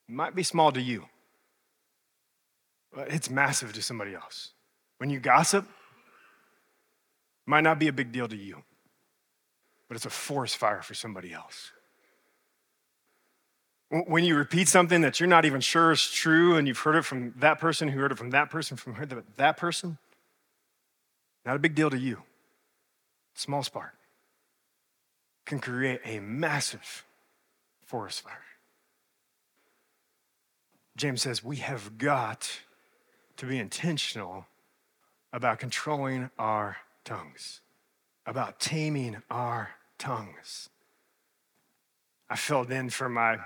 it 0.08 0.14
might 0.14 0.36
be 0.36 0.44
small 0.44 0.70
to 0.70 0.80
you, 0.80 1.06
but 2.92 3.10
it's 3.10 3.28
massive 3.28 3.72
to 3.72 3.82
somebody 3.82 4.14
else. 4.14 4.52
When 4.98 5.10
you 5.10 5.18
gossip, 5.18 5.64
it 5.64 7.50
might 7.50 7.62
not 7.62 7.80
be 7.80 7.88
a 7.88 7.92
big 7.92 8.12
deal 8.12 8.28
to 8.28 8.36
you, 8.36 8.62
but 9.88 9.96
it's 9.96 10.06
a 10.06 10.10
forest 10.10 10.56
fire 10.56 10.82
for 10.82 10.94
somebody 10.94 11.32
else. 11.32 11.72
When 13.88 14.24
you 14.24 14.36
repeat 14.36 14.68
something 14.68 15.00
that 15.02 15.20
you're 15.20 15.28
not 15.28 15.44
even 15.44 15.60
sure 15.60 15.92
is 15.92 16.10
true 16.10 16.56
and 16.56 16.66
you've 16.66 16.78
heard 16.78 16.96
it 16.96 17.02
from 17.02 17.34
that 17.38 17.60
person 17.60 17.88
who 17.88 18.00
heard 18.00 18.10
it 18.10 18.18
from 18.18 18.30
that 18.30 18.50
person, 18.50 18.76
from 18.76 18.96
that 19.36 19.56
person, 19.56 19.98
not 21.44 21.54
a 21.54 21.60
big 21.60 21.76
deal 21.76 21.90
to 21.90 21.98
you. 21.98 22.22
Small 23.34 23.62
spark 23.62 23.94
can 25.44 25.60
create 25.60 26.00
a 26.04 26.18
massive 26.18 27.04
forest 27.84 28.22
fire. 28.22 28.42
James 30.96 31.22
says 31.22 31.44
we 31.44 31.56
have 31.56 31.98
got 31.98 32.60
to 33.36 33.46
be 33.46 33.58
intentional 33.58 34.46
about 35.32 35.58
controlling 35.58 36.30
our 36.38 36.78
tongues, 37.04 37.60
about 38.24 38.58
taming 38.58 39.22
our 39.30 39.70
tongues. 39.98 40.70
I 42.28 42.34
filled 42.34 42.72
in 42.72 42.90
for 42.90 43.08
my 43.08 43.38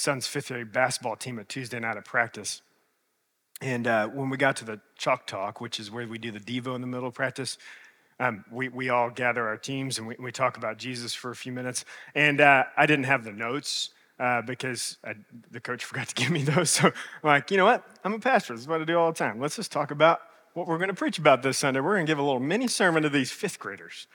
son's 0.00 0.26
fifth 0.26 0.48
grade 0.48 0.72
basketball 0.72 1.16
team 1.16 1.38
at 1.38 1.48
Tuesday 1.48 1.78
night 1.78 1.96
at 1.96 2.04
practice. 2.04 2.62
And 3.60 3.86
uh, 3.86 4.08
when 4.08 4.30
we 4.30 4.38
got 4.38 4.56
to 4.56 4.64
the 4.64 4.80
chalk 4.96 5.26
talk, 5.26 5.60
which 5.60 5.78
is 5.78 5.90
where 5.90 6.06
we 6.08 6.18
do 6.18 6.30
the 6.30 6.40
Devo 6.40 6.74
in 6.74 6.80
the 6.80 6.86
middle 6.86 7.08
of 7.08 7.14
practice, 7.14 7.58
um, 8.18 8.44
we, 8.50 8.68
we 8.68 8.88
all 8.88 9.10
gather 9.10 9.46
our 9.46 9.58
teams 9.58 9.98
and 9.98 10.06
we, 10.06 10.16
we 10.18 10.32
talk 10.32 10.56
about 10.56 10.78
Jesus 10.78 11.14
for 11.14 11.30
a 11.30 11.36
few 11.36 11.52
minutes. 11.52 11.84
And 12.14 12.40
uh, 12.40 12.64
I 12.76 12.86
didn't 12.86 13.04
have 13.04 13.24
the 13.24 13.32
notes 13.32 13.90
uh, 14.18 14.40
because 14.42 14.96
I, 15.04 15.14
the 15.50 15.60
coach 15.60 15.84
forgot 15.86 16.08
to 16.08 16.14
give 16.14 16.30
me 16.30 16.42
those. 16.42 16.70
So 16.70 16.86
I'm 16.86 16.92
like, 17.22 17.50
you 17.50 17.58
know 17.58 17.66
what? 17.66 17.84
I'm 18.02 18.14
a 18.14 18.18
pastor. 18.18 18.54
This 18.54 18.62
is 18.62 18.68
what 18.68 18.80
I 18.80 18.84
do 18.84 18.98
all 18.98 19.12
the 19.12 19.18
time. 19.18 19.38
Let's 19.38 19.56
just 19.56 19.70
talk 19.70 19.90
about 19.90 20.20
what 20.54 20.66
we're 20.66 20.78
going 20.78 20.88
to 20.88 20.94
preach 20.94 21.18
about 21.18 21.42
this 21.42 21.58
Sunday. 21.58 21.80
We're 21.80 21.94
going 21.94 22.06
to 22.06 22.10
give 22.10 22.18
a 22.18 22.22
little 22.22 22.40
mini 22.40 22.68
sermon 22.68 23.02
to 23.02 23.10
these 23.10 23.30
fifth 23.30 23.58
graders. 23.58 24.06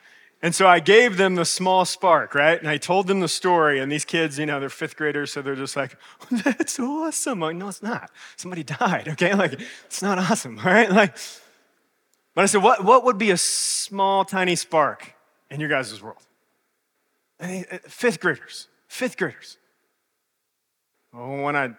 And 0.46 0.54
so 0.54 0.68
I 0.68 0.78
gave 0.78 1.16
them 1.16 1.34
the 1.34 1.44
small 1.44 1.84
spark, 1.84 2.32
right? 2.32 2.56
And 2.56 2.68
I 2.68 2.76
told 2.76 3.08
them 3.08 3.18
the 3.18 3.26
story. 3.26 3.80
And 3.80 3.90
these 3.90 4.04
kids, 4.04 4.38
you 4.38 4.46
know, 4.46 4.60
they're 4.60 4.68
fifth 4.68 4.94
graders, 4.94 5.32
so 5.32 5.42
they're 5.42 5.56
just 5.56 5.74
like, 5.74 5.96
that's 6.30 6.78
awesome. 6.78 7.40
Like, 7.40 7.56
no, 7.56 7.66
it's 7.66 7.82
not. 7.82 8.12
Somebody 8.36 8.62
died, 8.62 9.08
okay? 9.08 9.34
Like, 9.34 9.60
it's 9.86 10.02
not 10.02 10.18
awesome, 10.18 10.56
all 10.60 10.64
right? 10.72 10.88
Like, 10.88 11.16
but 12.36 12.42
I 12.42 12.46
said, 12.46 12.62
what, 12.62 12.84
what 12.84 13.02
would 13.02 13.18
be 13.18 13.32
a 13.32 13.36
small, 13.36 14.24
tiny 14.24 14.54
spark 14.54 15.14
in 15.50 15.58
your 15.58 15.68
guys' 15.68 16.00
world? 16.00 16.22
Uh, 17.40 17.62
fifth 17.88 18.20
graders, 18.20 18.68
fifth 18.86 19.16
graders. 19.16 19.58
Well, 21.12 21.42
when 21.42 21.56
I 21.56 21.70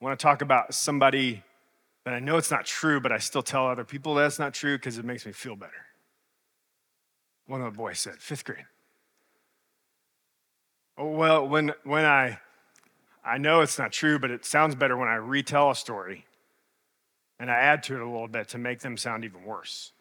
want 0.00 0.16
to 0.16 0.22
talk 0.22 0.40
about 0.40 0.72
somebody 0.72 1.42
that 2.04 2.14
I 2.14 2.20
know 2.20 2.36
it's 2.36 2.52
not 2.52 2.64
true, 2.64 3.00
but 3.00 3.10
I 3.10 3.18
still 3.18 3.42
tell 3.42 3.66
other 3.66 3.84
people 3.84 4.14
that's 4.14 4.38
not 4.38 4.54
true 4.54 4.76
because 4.78 4.98
it 4.98 5.04
makes 5.04 5.26
me 5.26 5.32
feel 5.32 5.56
better. 5.56 5.72
One 7.46 7.60
of 7.60 7.72
the 7.72 7.76
boys 7.76 7.98
said, 7.98 8.18
fifth 8.18 8.44
grade. 8.44 8.64
Oh, 10.96 11.08
well, 11.08 11.48
when, 11.48 11.72
when 11.84 12.04
I, 12.04 12.38
I 13.24 13.38
know 13.38 13.60
it's 13.60 13.78
not 13.78 13.92
true, 13.92 14.18
but 14.18 14.30
it 14.30 14.44
sounds 14.44 14.74
better 14.74 14.96
when 14.96 15.08
I 15.08 15.14
retell 15.14 15.70
a 15.70 15.74
story 15.74 16.26
and 17.38 17.50
I 17.50 17.54
add 17.54 17.82
to 17.84 17.96
it 17.96 18.00
a 18.00 18.04
little 18.04 18.28
bit 18.28 18.48
to 18.48 18.58
make 18.58 18.80
them 18.80 18.96
sound 18.96 19.24
even 19.24 19.44
worse. 19.44 19.92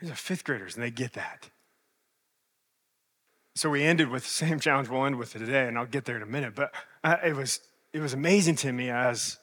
These 0.00 0.10
are 0.10 0.16
fifth 0.16 0.44
graders 0.44 0.74
and 0.74 0.82
they 0.82 0.90
get 0.90 1.12
that. 1.12 1.50
So 3.54 3.68
we 3.68 3.82
ended 3.82 4.08
with 4.08 4.22
the 4.22 4.30
same 4.30 4.58
challenge 4.60 4.88
we'll 4.88 5.04
end 5.04 5.16
with 5.16 5.32
today, 5.32 5.68
and 5.68 5.78
I'll 5.78 5.86
get 5.86 6.04
there 6.04 6.16
in 6.16 6.22
a 6.22 6.26
minute. 6.26 6.54
But 6.54 6.72
uh, 7.04 7.16
it, 7.24 7.36
was, 7.36 7.60
it 7.92 8.00
was 8.00 8.14
amazing 8.14 8.56
to 8.56 8.72
me 8.72 8.90
as 8.90 9.38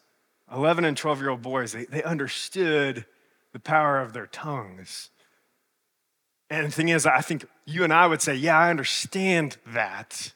11 0.52 0.86
and 0.86 0.98
12 0.98 1.20
year 1.20 1.30
old 1.30 1.42
boys, 1.42 1.74
they, 1.74 1.86
they 1.86 2.04
understood 2.04 3.06
the 3.54 3.60
power 3.60 4.00
of 4.00 4.14
their 4.14 4.28
tongues 4.28 5.10
and 6.50 6.68
the 6.68 6.72
thing 6.72 6.90
is, 6.90 7.06
I 7.06 7.22
think 7.22 7.46
you 7.66 7.84
and 7.84 7.92
I 7.92 8.08
would 8.08 8.22
say, 8.22 8.34
yeah, 8.36 8.58
I 8.58 8.70
understand 8.70 9.58
that. 9.68 10.34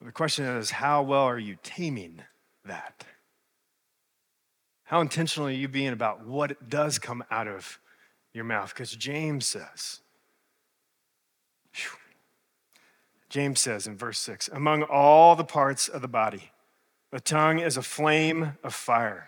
The 0.00 0.12
question 0.12 0.44
is, 0.44 0.70
how 0.70 1.02
well 1.02 1.24
are 1.24 1.38
you 1.38 1.56
taming 1.62 2.22
that? 2.64 3.04
How 4.84 5.00
intentional 5.00 5.48
are 5.48 5.52
you 5.52 5.66
being 5.66 5.92
about 5.92 6.24
what 6.24 6.68
does 6.68 7.00
come 7.00 7.24
out 7.28 7.48
of 7.48 7.80
your 8.32 8.44
mouth? 8.44 8.72
Because 8.72 8.92
James 8.92 9.44
says, 9.46 10.00
James 13.28 13.58
says 13.58 13.88
in 13.88 13.96
verse 13.96 14.20
6 14.20 14.48
Among 14.48 14.84
all 14.84 15.34
the 15.34 15.44
parts 15.44 15.88
of 15.88 16.02
the 16.02 16.08
body, 16.08 16.52
the 17.10 17.18
tongue 17.18 17.58
is 17.58 17.76
a 17.76 17.82
flame 17.82 18.56
of 18.62 18.72
fire 18.72 19.26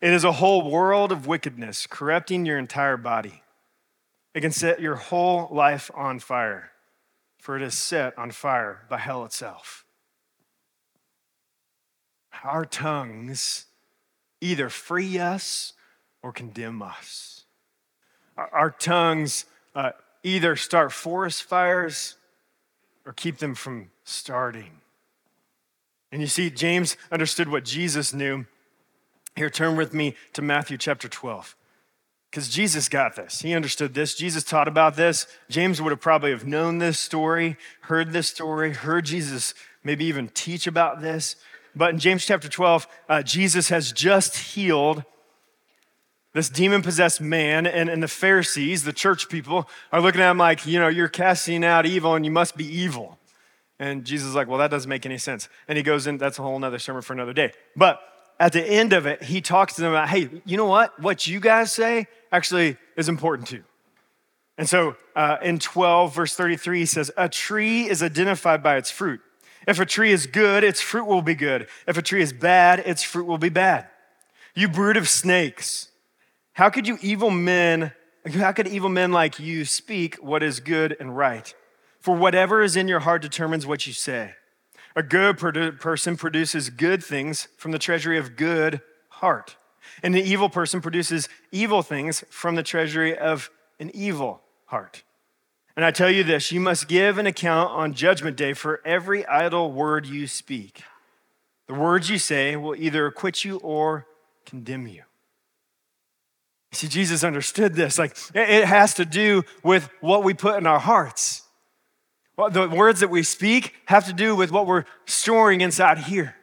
it 0.00 0.12
is 0.12 0.24
a 0.24 0.32
whole 0.32 0.70
world 0.70 1.12
of 1.12 1.26
wickedness, 1.26 1.86
corrupting 1.86 2.44
your 2.44 2.58
entire 2.58 2.96
body. 2.96 3.42
It 4.34 4.42
can 4.42 4.52
set 4.52 4.80
your 4.80 4.96
whole 4.96 5.48
life 5.50 5.90
on 5.94 6.18
fire, 6.18 6.70
for 7.38 7.56
it 7.56 7.62
is 7.62 7.74
set 7.74 8.16
on 8.18 8.30
fire 8.30 8.84
by 8.90 8.98
hell 8.98 9.24
itself. 9.24 9.84
Our 12.44 12.66
tongues 12.66 13.66
either 14.40 14.68
free 14.68 15.18
us 15.18 15.72
or 16.22 16.32
condemn 16.32 16.82
us. 16.82 17.44
Our, 18.36 18.70
tongues 18.70 19.46
uh, 19.74 19.92
either 20.22 20.56
start 20.56 20.92
forest 20.92 21.44
fires 21.44 22.16
or 23.06 23.12
keep 23.12 23.38
them 23.38 23.54
from 23.54 23.90
starting. 24.04 24.80
And 26.12 26.20
you 26.20 26.26
see, 26.26 26.50
James 26.50 26.96
understood 27.10 27.48
what 27.48 27.64
Jesus 27.64 28.12
knew 28.12 28.44
here, 29.36 29.50
turn 29.50 29.76
with 29.76 29.92
me 29.92 30.14
to 30.32 30.42
Matthew 30.42 30.78
chapter 30.78 31.08
12. 31.08 31.54
Because 32.30 32.48
Jesus 32.48 32.88
got 32.88 33.16
this. 33.16 33.40
He 33.40 33.54
understood 33.54 33.94
this. 33.94 34.14
Jesus 34.14 34.42
taught 34.42 34.66
about 34.66 34.96
this. 34.96 35.26
James 35.48 35.80
would 35.80 35.90
have 35.90 36.00
probably 36.00 36.30
have 36.32 36.46
known 36.46 36.78
this 36.78 36.98
story, 36.98 37.56
heard 37.82 38.12
this 38.12 38.28
story, 38.28 38.72
heard 38.72 39.04
Jesus 39.04 39.54
maybe 39.84 40.04
even 40.06 40.28
teach 40.28 40.66
about 40.66 41.00
this. 41.00 41.36
But 41.74 41.90
in 41.90 41.98
James 41.98 42.24
chapter 42.24 42.48
12, 42.48 42.88
uh, 43.08 43.22
Jesus 43.22 43.68
has 43.68 43.92
just 43.92 44.36
healed 44.36 45.04
this 46.32 46.50
demon 46.50 46.82
possessed 46.82 47.18
man, 47.18 47.66
and, 47.66 47.88
and 47.88 48.02
the 48.02 48.08
Pharisees, 48.08 48.84
the 48.84 48.92
church 48.92 49.30
people, 49.30 49.66
are 49.90 50.02
looking 50.02 50.20
at 50.20 50.30
him 50.30 50.36
like, 50.36 50.66
you 50.66 50.78
know, 50.78 50.88
you're 50.88 51.08
casting 51.08 51.64
out 51.64 51.86
evil 51.86 52.14
and 52.14 52.26
you 52.26 52.30
must 52.30 52.58
be 52.58 52.66
evil. 52.66 53.18
And 53.78 54.04
Jesus 54.04 54.28
is 54.28 54.34
like, 54.34 54.46
well, 54.46 54.58
that 54.58 54.70
doesn't 54.70 54.88
make 54.88 55.06
any 55.06 55.16
sense. 55.16 55.48
And 55.68 55.78
he 55.78 55.82
goes 55.82 56.06
in, 56.06 56.18
that's 56.18 56.38
a 56.38 56.42
whole 56.42 56.62
other 56.62 56.78
sermon 56.78 57.00
for 57.00 57.14
another 57.14 57.32
day. 57.32 57.52
But 57.74 58.00
at 58.38 58.52
the 58.52 58.62
end 58.62 58.92
of 58.92 59.06
it, 59.06 59.22
he 59.22 59.40
talks 59.40 59.74
to 59.74 59.80
them 59.80 59.92
about, 59.92 60.08
hey, 60.08 60.28
you 60.44 60.56
know 60.56 60.66
what? 60.66 61.00
What 61.00 61.26
you 61.26 61.40
guys 61.40 61.72
say 61.72 62.06
actually 62.30 62.76
is 62.96 63.08
important 63.08 63.48
too. 63.48 63.64
And 64.58 64.68
so 64.68 64.96
uh, 65.14 65.36
in 65.42 65.58
12, 65.58 66.14
verse 66.14 66.34
33, 66.34 66.80
he 66.80 66.86
says, 66.86 67.10
A 67.16 67.28
tree 67.28 67.88
is 67.88 68.02
identified 68.02 68.62
by 68.62 68.76
its 68.76 68.90
fruit. 68.90 69.20
If 69.66 69.80
a 69.80 69.86
tree 69.86 70.12
is 70.12 70.26
good, 70.26 70.64
its 70.64 70.80
fruit 70.80 71.06
will 71.06 71.22
be 71.22 71.34
good. 71.34 71.66
If 71.86 71.96
a 71.96 72.02
tree 72.02 72.22
is 72.22 72.32
bad, 72.32 72.80
its 72.80 73.02
fruit 73.02 73.26
will 73.26 73.38
be 73.38 73.48
bad. 73.48 73.88
You 74.54 74.68
brood 74.68 74.96
of 74.96 75.08
snakes, 75.08 75.88
how 76.54 76.70
could 76.70 76.86
you 76.86 76.98
evil 77.02 77.30
men, 77.30 77.92
how 78.32 78.52
could 78.52 78.66
evil 78.66 78.88
men 78.88 79.12
like 79.12 79.38
you 79.38 79.66
speak 79.66 80.16
what 80.16 80.42
is 80.42 80.60
good 80.60 80.96
and 80.98 81.14
right? 81.16 81.54
For 82.00 82.16
whatever 82.16 82.62
is 82.62 82.76
in 82.76 82.88
your 82.88 83.00
heart 83.00 83.20
determines 83.20 83.66
what 83.66 83.86
you 83.86 83.92
say. 83.92 84.34
A 84.96 85.02
good 85.02 85.36
produ- 85.36 85.78
person 85.78 86.16
produces 86.16 86.70
good 86.70 87.04
things 87.04 87.48
from 87.58 87.70
the 87.70 87.78
treasury 87.78 88.18
of 88.18 88.34
good 88.34 88.80
heart. 89.10 89.56
And 90.02 90.14
an 90.14 90.22
evil 90.22 90.48
person 90.48 90.80
produces 90.80 91.28
evil 91.52 91.82
things 91.82 92.24
from 92.30 92.54
the 92.54 92.62
treasury 92.62 93.16
of 93.16 93.50
an 93.78 93.90
evil 93.94 94.40
heart. 94.66 95.02
And 95.76 95.84
I 95.84 95.90
tell 95.90 96.10
you 96.10 96.24
this 96.24 96.50
you 96.50 96.60
must 96.60 96.88
give 96.88 97.18
an 97.18 97.26
account 97.26 97.70
on 97.70 97.92
Judgment 97.92 98.36
Day 98.36 98.54
for 98.54 98.80
every 98.84 99.26
idle 99.26 99.70
word 99.70 100.06
you 100.06 100.26
speak. 100.26 100.82
The 101.66 101.74
words 101.74 102.08
you 102.08 102.18
say 102.18 102.56
will 102.56 102.74
either 102.74 103.06
acquit 103.06 103.44
you 103.44 103.58
or 103.58 104.06
condemn 104.46 104.86
you. 104.86 105.02
See, 106.72 106.88
Jesus 106.88 107.24
understood 107.24 107.74
this. 107.74 107.98
Like, 107.98 108.16
it 108.34 108.64
has 108.64 108.94
to 108.94 109.04
do 109.04 109.44
with 109.62 109.88
what 110.00 110.24
we 110.24 110.34
put 110.34 110.56
in 110.58 110.66
our 110.66 110.78
hearts. 110.78 111.42
Well, 112.36 112.50
the 112.50 112.68
words 112.68 113.00
that 113.00 113.08
we 113.08 113.22
speak 113.22 113.74
have 113.86 114.06
to 114.06 114.12
do 114.12 114.36
with 114.36 114.52
what 114.52 114.66
we're 114.66 114.84
storing 115.06 115.62
inside 115.62 115.98
here. 115.98 116.36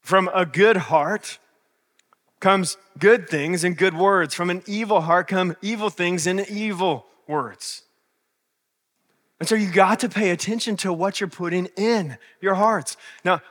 From 0.00 0.30
a 0.32 0.46
good 0.46 0.76
heart 0.76 1.38
comes 2.40 2.76
good 2.98 3.28
things 3.28 3.64
and 3.64 3.76
good 3.76 3.94
words. 3.94 4.34
From 4.34 4.50
an 4.50 4.62
evil 4.66 5.02
heart 5.02 5.28
come 5.28 5.56
evil 5.60 5.90
things 5.90 6.26
and 6.26 6.40
evil 6.48 7.06
words. 7.26 7.82
And 9.38 9.48
so 9.48 9.54
you 9.54 9.70
got 9.70 10.00
to 10.00 10.08
pay 10.08 10.30
attention 10.30 10.76
to 10.78 10.92
what 10.92 11.20
you're 11.20 11.28
putting 11.28 11.66
in 11.76 12.16
your 12.40 12.54
hearts. 12.54 12.96
Now, 13.24 13.42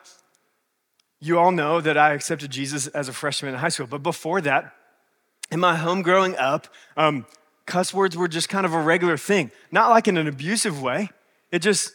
you 1.20 1.38
all 1.38 1.52
know 1.52 1.82
that 1.82 1.98
I 1.98 2.14
accepted 2.14 2.50
Jesus 2.50 2.88
as 2.88 3.08
a 3.08 3.14
freshman 3.14 3.54
in 3.54 3.60
high 3.60 3.70
school, 3.70 3.88
but 3.88 4.02
before 4.02 4.42
that, 4.42 4.74
in 5.52 5.60
my 5.60 5.76
home 5.76 6.02
growing 6.02 6.36
up, 6.38 6.68
um, 6.98 7.26
cuss 7.66 7.94
words 7.94 8.16
were 8.16 8.28
just 8.28 8.50
kind 8.50 8.66
of 8.66 8.74
a 8.74 8.82
regular 8.82 9.18
thing. 9.18 9.52
Not 9.72 9.90
like 9.90 10.08
in 10.08 10.18
an 10.18 10.28
abusive 10.28 10.82
way. 10.82 11.10
It 11.52 11.60
just, 11.60 11.94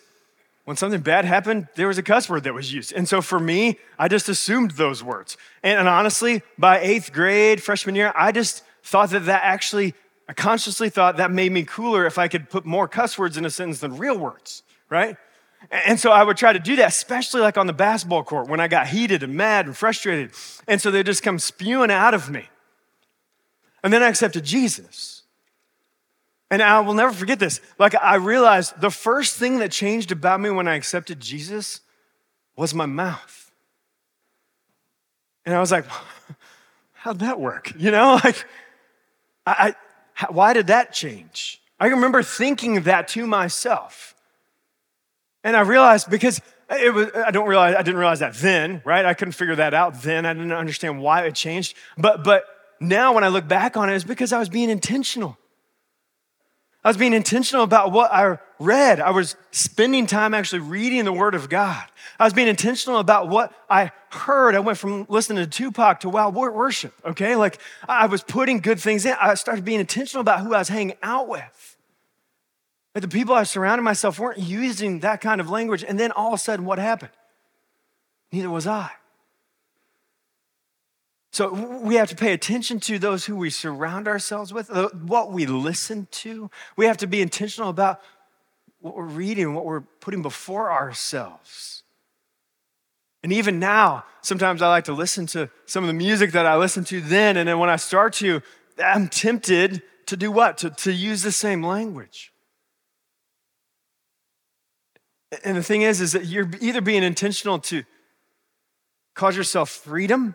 when 0.64 0.76
something 0.76 1.00
bad 1.00 1.24
happened, 1.24 1.68
there 1.74 1.88
was 1.88 1.98
a 1.98 2.02
cuss 2.02 2.28
word 2.28 2.44
that 2.44 2.54
was 2.54 2.72
used. 2.72 2.92
And 2.92 3.08
so 3.08 3.20
for 3.20 3.38
me, 3.38 3.78
I 3.98 4.08
just 4.08 4.28
assumed 4.28 4.72
those 4.72 5.02
words. 5.02 5.36
And, 5.62 5.78
and 5.78 5.88
honestly, 5.88 6.42
by 6.58 6.80
eighth 6.80 7.12
grade, 7.12 7.62
freshman 7.62 7.94
year, 7.94 8.12
I 8.16 8.32
just 8.32 8.64
thought 8.82 9.10
that 9.10 9.26
that 9.26 9.42
actually 9.44 9.94
I 10.30 10.32
consciously 10.32 10.90
thought 10.90 11.16
that 11.16 11.32
made 11.32 11.50
me 11.50 11.64
cooler 11.64 12.06
if 12.06 12.16
I 12.16 12.28
could 12.28 12.48
put 12.48 12.64
more 12.64 12.86
cuss 12.86 13.18
words 13.18 13.36
in 13.36 13.44
a 13.44 13.50
sentence 13.50 13.80
than 13.80 13.96
real 13.96 14.16
words, 14.16 14.62
right? 14.88 15.16
And 15.72 15.98
so 15.98 16.12
I 16.12 16.22
would 16.22 16.36
try 16.36 16.52
to 16.52 16.60
do 16.60 16.76
that, 16.76 16.86
especially 16.86 17.40
like 17.40 17.58
on 17.58 17.66
the 17.66 17.72
basketball 17.72 18.22
court 18.22 18.48
when 18.48 18.60
I 18.60 18.68
got 18.68 18.86
heated 18.86 19.24
and 19.24 19.34
mad 19.34 19.66
and 19.66 19.76
frustrated. 19.76 20.30
And 20.68 20.80
so 20.80 20.92
they 20.92 21.02
just 21.02 21.24
come 21.24 21.40
spewing 21.40 21.90
out 21.90 22.14
of 22.14 22.30
me. 22.30 22.48
And 23.82 23.92
then 23.92 24.04
I 24.04 24.08
accepted 24.08 24.44
Jesus. 24.44 25.19
And 26.50 26.60
I 26.62 26.80
will 26.80 26.94
never 26.94 27.12
forget 27.12 27.38
this. 27.38 27.60
Like, 27.78 27.94
I 27.94 28.16
realized 28.16 28.80
the 28.80 28.90
first 28.90 29.36
thing 29.36 29.60
that 29.60 29.70
changed 29.70 30.10
about 30.10 30.40
me 30.40 30.50
when 30.50 30.66
I 30.66 30.74
accepted 30.74 31.20
Jesus 31.20 31.80
was 32.56 32.74
my 32.74 32.86
mouth. 32.86 33.52
And 35.46 35.54
I 35.54 35.60
was 35.60 35.70
like, 35.70 35.84
how'd 36.92 37.20
that 37.20 37.40
work? 37.40 37.72
You 37.78 37.90
know, 37.90 38.20
like, 38.22 38.44
I, 39.46 39.74
why 40.28 40.52
did 40.52 40.66
that 40.66 40.92
change? 40.92 41.62
I 41.78 41.86
remember 41.86 42.22
thinking 42.22 42.82
that 42.82 43.08
to 43.08 43.26
myself. 43.26 44.14
And 45.42 45.56
I 45.56 45.60
realized 45.60 46.10
because 46.10 46.42
it 46.68 46.92
was, 46.92 47.08
I 47.14 47.30
don't 47.30 47.48
realize, 47.48 47.74
I 47.74 47.82
didn't 47.82 47.98
realize 47.98 48.20
that 48.20 48.34
then, 48.34 48.82
right? 48.84 49.04
I 49.06 49.14
couldn't 49.14 49.32
figure 49.32 49.56
that 49.56 49.72
out 49.72 50.02
then. 50.02 50.26
I 50.26 50.34
didn't 50.34 50.52
understand 50.52 51.00
why 51.00 51.24
it 51.24 51.34
changed. 51.34 51.76
But, 51.96 52.22
but 52.22 52.44
now 52.80 53.14
when 53.14 53.24
I 53.24 53.28
look 53.28 53.48
back 53.48 53.76
on 53.76 53.88
it, 53.88 53.94
it's 53.94 54.04
because 54.04 54.32
I 54.32 54.38
was 54.38 54.48
being 54.48 54.68
intentional. 54.68 55.38
I 56.82 56.88
was 56.88 56.96
being 56.96 57.12
intentional 57.12 57.62
about 57.62 57.92
what 57.92 58.10
I 58.10 58.38
read. 58.58 59.00
I 59.00 59.10
was 59.10 59.36
spending 59.50 60.06
time 60.06 60.32
actually 60.32 60.60
reading 60.60 61.04
the 61.04 61.12
Word 61.12 61.34
of 61.34 61.50
God. 61.50 61.84
I 62.18 62.24
was 62.24 62.32
being 62.32 62.48
intentional 62.48 62.98
about 62.98 63.28
what 63.28 63.52
I 63.68 63.92
heard. 64.10 64.54
I 64.54 64.60
went 64.60 64.78
from 64.78 65.06
listening 65.08 65.44
to 65.44 65.50
Tupac 65.50 66.00
to 66.00 66.08
wow 66.08 66.30
worship, 66.30 66.94
okay? 67.04 67.36
Like 67.36 67.58
I 67.86 68.06
was 68.06 68.22
putting 68.22 68.60
good 68.60 68.80
things 68.80 69.04
in. 69.04 69.14
I 69.20 69.34
started 69.34 69.64
being 69.64 69.80
intentional 69.80 70.22
about 70.22 70.40
who 70.40 70.54
I 70.54 70.58
was 70.58 70.68
hanging 70.68 70.96
out 71.02 71.28
with. 71.28 71.76
The 72.94 73.08
people 73.08 73.34
I 73.34 73.44
surrounded 73.44 73.82
myself 73.82 74.18
weren't 74.18 74.38
using 74.38 75.00
that 75.00 75.20
kind 75.20 75.40
of 75.40 75.48
language. 75.48 75.84
And 75.86 75.98
then 75.98 76.12
all 76.12 76.28
of 76.28 76.34
a 76.34 76.38
sudden, 76.38 76.64
what 76.64 76.78
happened? 76.78 77.12
Neither 78.32 78.50
was 78.50 78.66
I. 78.66 78.90
So 81.32 81.52
we 81.52 81.94
have 81.94 82.08
to 82.08 82.16
pay 82.16 82.32
attention 82.32 82.80
to 82.80 82.98
those 82.98 83.24
who 83.24 83.36
we 83.36 83.50
surround 83.50 84.08
ourselves 84.08 84.52
with, 84.52 84.68
what 85.02 85.30
we 85.30 85.46
listen 85.46 86.08
to. 86.10 86.50
We 86.76 86.86
have 86.86 86.96
to 86.98 87.06
be 87.06 87.22
intentional 87.22 87.68
about 87.68 88.00
what 88.80 88.96
we're 88.96 89.04
reading, 89.04 89.54
what 89.54 89.64
we're 89.64 89.82
putting 90.00 90.22
before 90.22 90.72
ourselves. 90.72 91.84
And 93.22 93.32
even 93.32 93.60
now, 93.60 94.04
sometimes 94.22 94.60
I 94.60 94.68
like 94.68 94.84
to 94.84 94.92
listen 94.92 95.26
to 95.26 95.50
some 95.66 95.84
of 95.84 95.88
the 95.88 95.94
music 95.94 96.32
that 96.32 96.46
I 96.46 96.56
listened 96.56 96.86
to 96.88 97.00
then, 97.00 97.36
and 97.36 97.48
then 97.48 97.58
when 97.58 97.70
I 97.70 97.76
start 97.76 98.14
to, 98.14 98.42
I'm 98.82 99.08
tempted 99.08 99.82
to 100.06 100.16
do 100.16 100.32
what? 100.32 100.58
To, 100.58 100.70
to 100.70 100.92
use 100.92 101.22
the 101.22 101.30
same 101.30 101.62
language. 101.62 102.32
And 105.44 105.56
the 105.56 105.62
thing 105.62 105.82
is, 105.82 106.00
is 106.00 106.12
that 106.12 106.26
you're 106.26 106.50
either 106.60 106.80
being 106.80 107.04
intentional 107.04 107.60
to 107.60 107.84
cause 109.14 109.36
yourself 109.36 109.70
freedom 109.70 110.34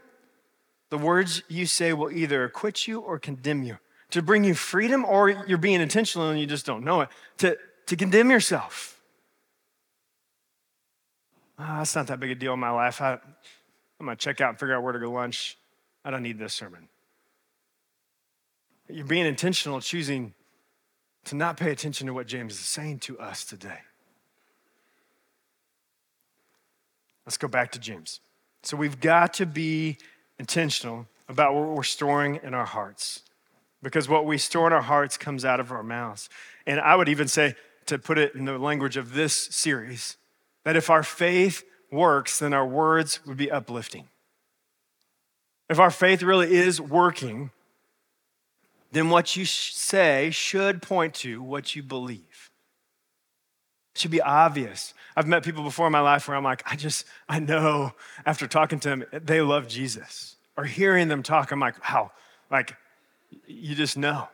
the 0.89 0.97
words 0.97 1.43
you 1.47 1.65
say 1.65 1.93
will 1.93 2.11
either 2.11 2.43
acquit 2.43 2.87
you 2.87 2.99
or 2.99 3.19
condemn 3.19 3.63
you. 3.63 3.77
To 4.11 4.21
bring 4.21 4.43
you 4.43 4.53
freedom, 4.53 5.03
or 5.03 5.29
you're 5.47 5.57
being 5.57 5.81
intentional 5.81 6.29
and 6.29 6.39
you 6.39 6.45
just 6.45 6.65
don't 6.65 6.83
know 6.83 7.01
it. 7.01 7.09
To, 7.39 7.57
to 7.87 7.95
condemn 7.95 8.29
yourself. 8.29 9.01
Oh, 11.57 11.77
that's 11.77 11.95
not 11.95 12.07
that 12.07 12.19
big 12.19 12.31
a 12.31 12.35
deal 12.35 12.53
in 12.53 12.59
my 12.59 12.69
life. 12.69 13.01
I, 13.01 13.13
I'm 13.99 14.05
going 14.05 14.15
to 14.15 14.23
check 14.23 14.41
out 14.41 14.49
and 14.49 14.59
figure 14.59 14.75
out 14.75 14.83
where 14.83 14.93
to 14.93 14.99
go 14.99 15.11
lunch. 15.11 15.57
I 16.03 16.11
don't 16.11 16.21
need 16.21 16.37
this 16.37 16.53
sermon. 16.53 16.87
You're 18.87 19.05
being 19.05 19.25
intentional, 19.25 19.81
choosing 19.81 20.33
to 21.25 21.35
not 21.35 21.57
pay 21.57 21.71
attention 21.71 22.07
to 22.07 22.13
what 22.13 22.27
James 22.27 22.53
is 22.53 22.59
saying 22.59 22.99
to 22.99 23.17
us 23.19 23.43
today. 23.43 23.79
Let's 27.25 27.37
go 27.37 27.47
back 27.47 27.71
to 27.71 27.79
James. 27.79 28.19
So 28.61 28.77
we've 28.77 28.99
got 28.99 29.33
to 29.35 29.45
be 29.45 29.97
intentional 30.39 31.07
about 31.27 31.53
what 31.53 31.67
we're 31.67 31.83
storing 31.83 32.39
in 32.43 32.53
our 32.53 32.65
hearts 32.65 33.21
because 33.85 34.09
what 34.09 34.25
we 34.25 34.35
store 34.37 34.65
in 34.65 34.73
our 34.73 34.81
hearts 34.81 35.15
comes 35.15 35.45
out 35.45 35.59
of 35.59 35.71
our 35.71 35.83
mouths. 35.83 36.27
And 36.65 36.79
I 36.79 36.95
would 36.95 37.07
even 37.07 37.27
say, 37.27 37.55
to 37.85 37.99
put 37.99 38.17
it 38.17 38.33
in 38.33 38.45
the 38.45 38.57
language 38.57 38.97
of 38.97 39.13
this 39.13 39.33
series, 39.33 40.17
that 40.63 40.75
if 40.75 40.89
our 40.89 41.03
faith 41.03 41.63
works, 41.91 42.39
then 42.39 42.51
our 42.51 42.65
words 42.65 43.19
would 43.27 43.37
be 43.37 43.51
uplifting. 43.51 44.07
If 45.69 45.79
our 45.79 45.91
faith 45.91 46.23
really 46.23 46.51
is 46.55 46.81
working, 46.81 47.51
then 48.91 49.11
what 49.11 49.35
you 49.35 49.45
say 49.45 50.31
should 50.31 50.81
point 50.81 51.13
to 51.15 51.43
what 51.43 51.75
you 51.75 51.83
believe. 51.83 52.23
Should 53.95 54.11
be 54.11 54.21
obvious. 54.21 54.93
I've 55.15 55.27
met 55.27 55.43
people 55.43 55.63
before 55.63 55.87
in 55.87 55.93
my 55.93 56.01
life 56.01 56.27
where 56.27 56.35
I'm 56.35 56.43
like, 56.43 56.61
I 56.69 56.75
just, 56.75 57.05
I 57.29 57.39
know 57.39 57.93
after 58.25 58.45
talking 58.45 58.79
to 58.81 58.89
them, 58.89 59.05
they 59.11 59.41
love 59.41 59.67
Jesus. 59.67 60.35
Or 60.57 60.65
hearing 60.65 61.07
them 61.07 61.23
talk, 61.23 61.51
I'm 61.51 61.59
like, 61.59 61.81
wow, 61.89 62.11
like, 62.51 62.75
you 63.47 63.73
just 63.73 63.97
know. 63.97 64.27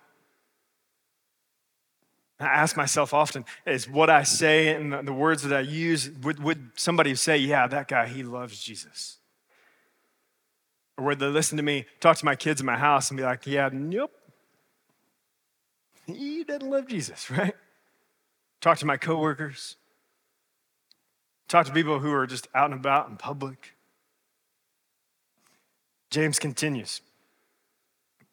I 2.39 2.45
ask 2.45 2.75
myself 2.75 3.13
often, 3.13 3.45
is 3.67 3.87
what 3.87 4.09
I 4.09 4.23
say 4.23 4.69
and 4.69 5.07
the 5.07 5.13
words 5.13 5.43
that 5.43 5.55
I 5.55 5.61
use, 5.61 6.09
would, 6.23 6.41
would 6.43 6.71
somebody 6.75 7.13
say, 7.13 7.37
yeah, 7.37 7.67
that 7.67 7.87
guy, 7.87 8.07
he 8.07 8.23
loves 8.23 8.59
Jesus? 8.61 9.17
Or 10.97 11.05
would 11.05 11.19
they 11.19 11.27
listen 11.27 11.57
to 11.57 11.63
me 11.63 11.85
talk 11.99 12.17
to 12.17 12.25
my 12.25 12.35
kids 12.35 12.59
in 12.59 12.65
my 12.65 12.77
house 12.77 13.11
and 13.11 13.17
be 13.17 13.23
like, 13.23 13.45
yeah, 13.45 13.69
nope, 13.71 14.11
he 16.07 16.43
doesn't 16.43 16.67
love 16.67 16.87
Jesus, 16.87 17.29
right? 17.37 17.55
Talk 18.61 18.77
to 18.77 18.85
my 18.85 18.95
coworkers, 18.95 19.75
talk 21.47 21.65
to 21.65 21.73
people 21.73 21.99
who 21.99 22.13
are 22.13 22.25
just 22.25 22.47
out 22.55 22.71
and 22.71 22.79
about 22.79 23.09
in 23.09 23.17
public. 23.17 23.75
James 26.09 26.39
continues. 26.39 27.01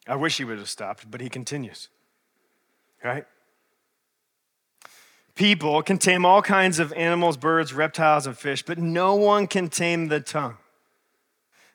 I 0.07 0.15
wish 0.15 0.37
he 0.37 0.45
would 0.45 0.59
have 0.59 0.69
stopped, 0.69 1.09
but 1.09 1.21
he 1.21 1.29
continues. 1.29 1.89
Right? 3.03 3.25
People 5.35 5.81
can 5.81 5.97
tame 5.97 6.25
all 6.25 6.41
kinds 6.41 6.79
of 6.79 6.91
animals, 6.93 7.37
birds, 7.37 7.73
reptiles, 7.73 8.27
and 8.27 8.37
fish, 8.37 8.61
but 8.63 8.77
no 8.77 9.15
one 9.15 9.47
can 9.47 9.69
tame 9.69 10.07
the 10.09 10.19
tongue. 10.19 10.57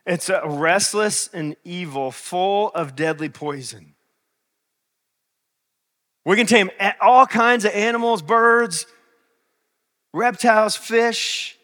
It's 0.06 0.28
a 0.28 0.42
restless 0.44 1.28
and 1.28 1.56
evil, 1.64 2.10
full 2.10 2.70
of 2.74 2.94
deadly 2.94 3.30
poison. 3.30 3.93
We 6.24 6.36
can 6.36 6.46
tame 6.46 6.70
all 7.00 7.26
kinds 7.26 7.64
of 7.64 7.72
animals, 7.72 8.22
birds, 8.22 8.86
reptiles, 10.12 10.74
fish. 10.74 11.58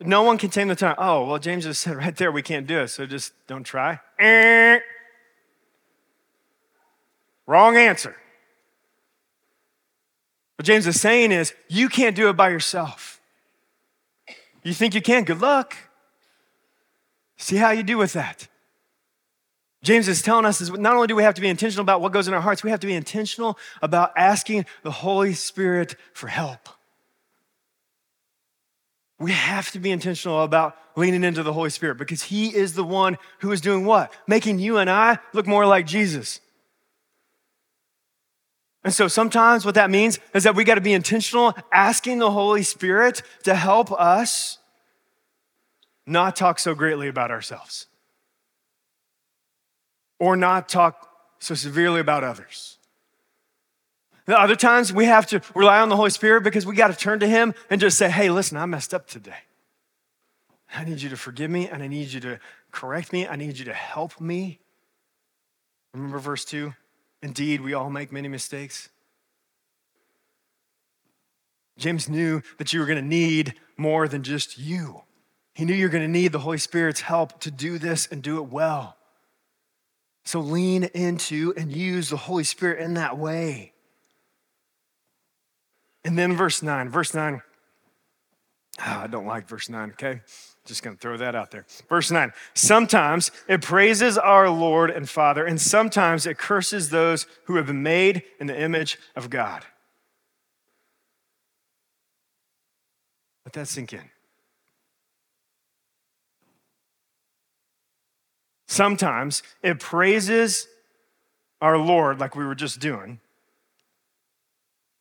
No 0.00 0.22
one 0.22 0.38
can 0.38 0.50
tame 0.50 0.68
the 0.68 0.76
tongue. 0.76 0.94
Oh, 0.98 1.26
well, 1.26 1.38
James 1.38 1.64
just 1.64 1.80
said 1.82 1.96
right 1.96 2.14
there 2.14 2.30
we 2.30 2.42
can't 2.42 2.66
do 2.66 2.80
it, 2.80 2.88
so 2.88 3.06
just 3.06 3.32
don't 3.46 3.64
try. 3.64 4.00
Eh. 4.18 4.78
Wrong 7.46 7.76
answer. 7.76 8.16
What 10.56 10.66
James 10.66 10.86
is 10.86 11.00
saying 11.00 11.32
is, 11.32 11.52
you 11.68 11.88
can't 11.88 12.14
do 12.14 12.28
it 12.28 12.34
by 12.34 12.50
yourself. 12.50 13.20
You 14.62 14.72
think 14.72 14.94
you 14.94 15.02
can? 15.02 15.24
Good 15.24 15.40
luck. 15.40 15.76
See 17.36 17.56
how 17.56 17.70
you 17.70 17.82
do 17.82 17.98
with 17.98 18.12
that. 18.14 18.48
James 19.84 20.08
is 20.08 20.22
telling 20.22 20.46
us 20.46 20.62
is 20.62 20.70
not 20.70 20.94
only 20.94 21.06
do 21.06 21.14
we 21.14 21.22
have 21.22 21.34
to 21.34 21.42
be 21.42 21.48
intentional 21.48 21.82
about 21.82 22.00
what 22.00 22.10
goes 22.10 22.26
in 22.26 22.32
our 22.32 22.40
hearts, 22.40 22.64
we 22.64 22.70
have 22.70 22.80
to 22.80 22.86
be 22.86 22.94
intentional 22.94 23.58
about 23.82 24.12
asking 24.16 24.64
the 24.82 24.90
Holy 24.90 25.34
Spirit 25.34 25.94
for 26.14 26.26
help. 26.26 26.70
We 29.18 29.32
have 29.32 29.70
to 29.72 29.78
be 29.78 29.90
intentional 29.90 30.42
about 30.42 30.76
leaning 30.96 31.22
into 31.22 31.42
the 31.42 31.52
Holy 31.52 31.68
Spirit 31.68 31.98
because 31.98 32.22
He 32.22 32.48
is 32.48 32.72
the 32.72 32.82
one 32.82 33.18
who 33.40 33.52
is 33.52 33.60
doing 33.60 33.84
what? 33.84 34.10
Making 34.26 34.58
you 34.58 34.78
and 34.78 34.88
I 34.88 35.18
look 35.34 35.46
more 35.46 35.66
like 35.66 35.86
Jesus. 35.86 36.40
And 38.84 38.92
so 38.92 39.06
sometimes 39.06 39.66
what 39.66 39.74
that 39.74 39.90
means 39.90 40.18
is 40.32 40.44
that 40.44 40.54
we 40.54 40.64
got 40.64 40.76
to 40.76 40.80
be 40.80 40.94
intentional 40.94 41.54
asking 41.70 42.18
the 42.20 42.30
Holy 42.30 42.62
Spirit 42.62 43.22
to 43.42 43.54
help 43.54 43.92
us 43.92 44.58
not 46.06 46.36
talk 46.36 46.58
so 46.58 46.74
greatly 46.74 47.08
about 47.08 47.30
ourselves 47.30 47.86
or 50.18 50.36
not 50.36 50.68
talk 50.68 51.08
so 51.38 51.54
severely 51.54 52.00
about 52.00 52.24
others. 52.24 52.78
The 54.26 54.38
other 54.38 54.56
times 54.56 54.92
we 54.92 55.04
have 55.04 55.26
to 55.26 55.42
rely 55.54 55.80
on 55.80 55.90
the 55.90 55.96
Holy 55.96 56.10
Spirit 56.10 56.44
because 56.44 56.64
we 56.64 56.74
got 56.74 56.88
to 56.88 56.96
turn 56.96 57.20
to 57.20 57.28
Him 57.28 57.54
and 57.68 57.80
just 57.80 57.98
say, 57.98 58.10
hey, 58.10 58.30
listen, 58.30 58.56
I 58.56 58.64
messed 58.64 58.94
up 58.94 59.06
today. 59.06 59.34
I 60.74 60.84
need 60.84 61.02
you 61.02 61.10
to 61.10 61.16
forgive 61.16 61.50
me 61.50 61.68
and 61.68 61.82
I 61.82 61.86
need 61.86 62.08
you 62.08 62.20
to 62.20 62.40
correct 62.72 63.12
me. 63.12 63.28
I 63.28 63.36
need 63.36 63.58
you 63.58 63.66
to 63.66 63.74
help 63.74 64.20
me. 64.20 64.60
Remember 65.92 66.18
verse 66.18 66.44
2? 66.44 66.74
Indeed, 67.22 67.60
we 67.60 67.74
all 67.74 67.90
make 67.90 68.12
many 68.12 68.28
mistakes. 68.28 68.88
James 71.78 72.08
knew 72.08 72.42
that 72.58 72.72
you 72.72 72.80
were 72.80 72.86
going 72.86 73.00
to 73.00 73.08
need 73.08 73.54
more 73.76 74.08
than 74.08 74.22
just 74.22 74.58
you. 74.58 75.02
He 75.54 75.64
knew 75.64 75.74
you 75.74 75.86
were 75.86 75.92
going 75.92 76.04
to 76.04 76.10
need 76.10 76.32
the 76.32 76.40
Holy 76.40 76.58
Spirit's 76.58 77.02
help 77.02 77.40
to 77.40 77.50
do 77.50 77.78
this 77.78 78.06
and 78.06 78.22
do 78.22 78.38
it 78.38 78.48
well. 78.48 78.96
So 80.24 80.40
lean 80.40 80.84
into 80.94 81.52
and 81.56 81.70
use 81.70 82.08
the 82.08 82.16
Holy 82.16 82.44
Spirit 82.44 82.80
in 82.80 82.94
that 82.94 83.18
way. 83.18 83.72
And 86.04 86.18
then 86.18 86.34
verse 86.34 86.62
9, 86.62 86.88
verse 86.88 87.14
9. 87.14 87.42
Oh, 88.80 88.82
I 88.82 89.06
don't 89.06 89.26
like 89.26 89.48
verse 89.48 89.68
9, 89.68 89.90
okay? 89.90 90.20
Just 90.64 90.82
gonna 90.82 90.96
throw 90.96 91.16
that 91.18 91.34
out 91.34 91.50
there. 91.50 91.66
Verse 91.88 92.10
9. 92.10 92.32
Sometimes 92.54 93.30
it 93.48 93.62
praises 93.62 94.16
our 94.16 94.48
Lord 94.48 94.90
and 94.90 95.08
Father, 95.08 95.44
and 95.44 95.60
sometimes 95.60 96.26
it 96.26 96.38
curses 96.38 96.90
those 96.90 97.26
who 97.44 97.56
have 97.56 97.66
been 97.66 97.82
made 97.82 98.22
in 98.40 98.46
the 98.46 98.58
image 98.58 98.98
of 99.14 99.30
God. 99.30 99.64
Let 103.44 103.52
that 103.52 103.68
sink 103.68 103.92
in. 103.92 104.10
Sometimes 108.74 109.44
it 109.62 109.78
praises 109.78 110.66
our 111.60 111.78
Lord, 111.78 112.18
like 112.18 112.34
we 112.34 112.44
were 112.44 112.56
just 112.56 112.80
doing. 112.80 113.20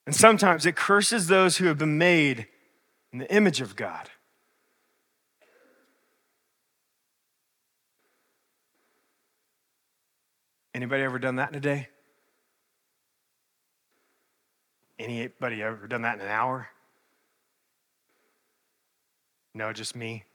And 0.06 0.16
sometimes 0.16 0.68
it 0.68 0.76
curses 0.76 1.26
those 1.26 1.58
who 1.58 1.66
have 1.66 1.80
been 1.80 1.98
made 1.98 2.46
in 3.12 3.18
the 3.18 3.34
image 3.34 3.62
of 3.62 3.76
God. 3.76 4.12
Anybody 10.76 11.02
ever 11.02 11.18
done 11.18 11.38
that 11.38 11.50
in 11.50 11.56
a 11.56 11.60
day? 11.60 11.88
Anybody 15.00 15.64
ever 15.64 15.88
done 15.88 16.04
that 16.04 16.20
in 16.20 16.22
an 16.22 16.28
hour? 16.28 16.70
No, 19.56 19.74
just 19.74 19.96
me. 19.96 20.26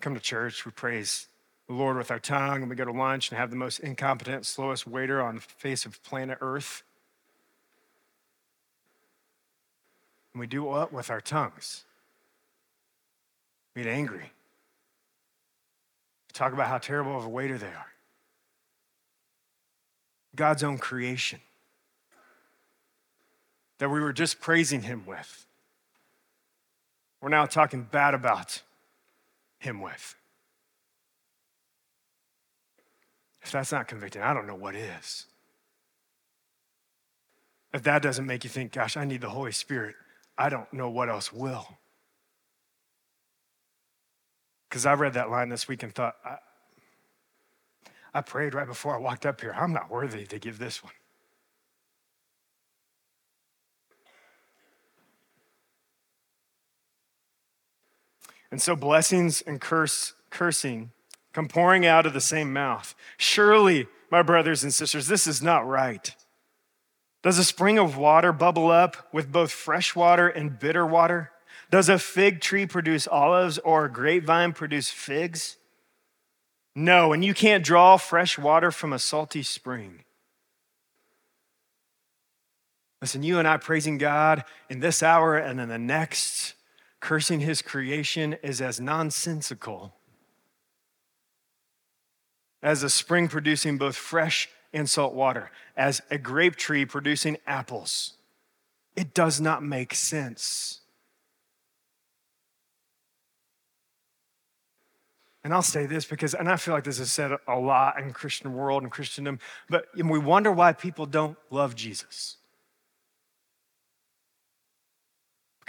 Come 0.00 0.14
to 0.14 0.20
church, 0.20 0.64
we 0.64 0.72
praise 0.72 1.28
the 1.68 1.74
Lord 1.74 1.96
with 1.98 2.10
our 2.10 2.18
tongue, 2.18 2.62
and 2.62 2.70
we 2.70 2.76
go 2.76 2.86
to 2.86 2.92
lunch 2.92 3.30
and 3.30 3.38
have 3.38 3.50
the 3.50 3.56
most 3.56 3.80
incompetent, 3.80 4.46
slowest 4.46 4.86
waiter 4.86 5.20
on 5.20 5.36
the 5.36 5.40
face 5.40 5.84
of 5.84 6.02
planet 6.02 6.38
Earth. 6.40 6.82
And 10.32 10.40
we 10.40 10.46
do 10.46 10.62
what 10.62 10.92
with 10.92 11.10
our 11.10 11.20
tongues? 11.20 11.84
We 13.76 13.82
get 13.82 13.90
angry. 13.90 14.32
We 16.28 16.32
talk 16.32 16.54
about 16.54 16.68
how 16.68 16.78
terrible 16.78 17.16
of 17.16 17.24
a 17.24 17.28
waiter 17.28 17.58
they 17.58 17.66
are. 17.66 17.92
God's 20.34 20.64
own 20.64 20.78
creation 20.78 21.40
that 23.78 23.90
we 23.90 24.00
were 24.00 24.12
just 24.12 24.40
praising 24.40 24.82
Him 24.82 25.04
with. 25.04 25.46
We're 27.20 27.28
now 27.28 27.44
talking 27.44 27.82
bad 27.82 28.14
about 28.14 28.62
Him 29.60 29.80
with. 29.80 30.16
If 33.42 33.52
that's 33.52 33.72
not 33.72 33.88
convicting, 33.88 34.22
I 34.22 34.34
don't 34.34 34.46
know 34.46 34.54
what 34.56 34.74
is. 34.74 35.26
If 37.72 37.82
that 37.84 38.02
doesn't 38.02 38.26
make 38.26 38.42
you 38.42 38.50
think, 38.50 38.72
gosh, 38.72 38.96
I 38.96 39.04
need 39.04 39.20
the 39.20 39.30
Holy 39.30 39.52
Spirit, 39.52 39.94
I 40.36 40.48
don't 40.48 40.70
know 40.72 40.90
what 40.90 41.08
else 41.08 41.32
will. 41.32 41.78
Because 44.68 44.86
I 44.86 44.94
read 44.94 45.14
that 45.14 45.30
line 45.30 45.48
this 45.48 45.68
week 45.68 45.82
and 45.82 45.94
thought, 45.94 46.16
I, 46.24 46.36
I 48.12 48.20
prayed 48.22 48.54
right 48.54 48.66
before 48.66 48.94
I 48.94 48.98
walked 48.98 49.26
up 49.26 49.40
here. 49.40 49.54
I'm 49.56 49.72
not 49.72 49.90
worthy 49.90 50.26
to 50.26 50.38
give 50.38 50.58
this 50.58 50.82
one. 50.82 50.92
And 58.50 58.60
so 58.60 58.74
blessings 58.74 59.42
and 59.42 59.60
curse, 59.60 60.14
cursing 60.30 60.90
come 61.32 61.48
pouring 61.48 61.86
out 61.86 62.06
of 62.06 62.12
the 62.12 62.20
same 62.20 62.52
mouth. 62.52 62.94
Surely, 63.16 63.86
my 64.10 64.22
brothers 64.22 64.64
and 64.64 64.74
sisters, 64.74 65.06
this 65.06 65.26
is 65.26 65.40
not 65.40 65.66
right. 65.66 66.14
Does 67.22 67.38
a 67.38 67.44
spring 67.44 67.78
of 67.78 67.96
water 67.96 68.32
bubble 68.32 68.70
up 68.70 69.12
with 69.12 69.30
both 69.30 69.52
fresh 69.52 69.94
water 69.94 70.28
and 70.28 70.58
bitter 70.58 70.86
water? 70.86 71.30
Does 71.70 71.88
a 71.88 71.98
fig 71.98 72.40
tree 72.40 72.66
produce 72.66 73.06
olives 73.06 73.58
or 73.58 73.84
a 73.84 73.92
grapevine 73.92 74.52
produce 74.52 74.90
figs? 74.90 75.56
No, 76.74 77.12
and 77.12 77.24
you 77.24 77.34
can't 77.34 77.64
draw 77.64 77.96
fresh 77.96 78.38
water 78.38 78.70
from 78.70 78.92
a 78.92 78.98
salty 78.98 79.42
spring. 79.42 80.04
Listen, 83.00 83.22
you 83.22 83.38
and 83.38 83.46
I 83.46 83.56
praising 83.56 83.98
God 83.98 84.44
in 84.68 84.80
this 84.80 85.02
hour 85.02 85.36
and 85.36 85.60
in 85.60 85.68
the 85.68 85.78
next, 85.78 86.54
cursing 87.00 87.40
his 87.40 87.62
creation 87.62 88.34
is 88.42 88.60
as 88.60 88.80
nonsensical 88.80 89.94
as 92.62 92.82
a 92.82 92.90
spring 92.90 93.28
producing 93.28 93.78
both 93.78 93.96
fresh 93.96 94.48
and 94.72 94.88
salt 94.88 95.14
water, 95.14 95.50
as 95.76 96.02
a 96.10 96.18
grape 96.18 96.56
tree 96.56 96.84
producing 96.84 97.36
apples. 97.46 98.14
It 98.96 99.14
does 99.14 99.40
not 99.40 99.62
make 99.62 99.94
sense. 99.94 100.80
And 105.42 105.54
I'll 105.54 105.62
say 105.62 105.86
this 105.86 106.04
because, 106.04 106.34
and 106.34 106.50
I 106.50 106.56
feel 106.56 106.74
like 106.74 106.84
this 106.84 106.98
is 106.98 107.10
said 107.10 107.32
a 107.48 107.58
lot 107.58 107.98
in 107.98 108.12
Christian 108.12 108.52
world 108.52 108.82
and 108.82 108.92
Christendom, 108.92 109.38
but 109.70 109.86
we 109.96 110.18
wonder 110.18 110.52
why 110.52 110.74
people 110.74 111.06
don't 111.06 111.38
love 111.50 111.74
Jesus. 111.74 112.36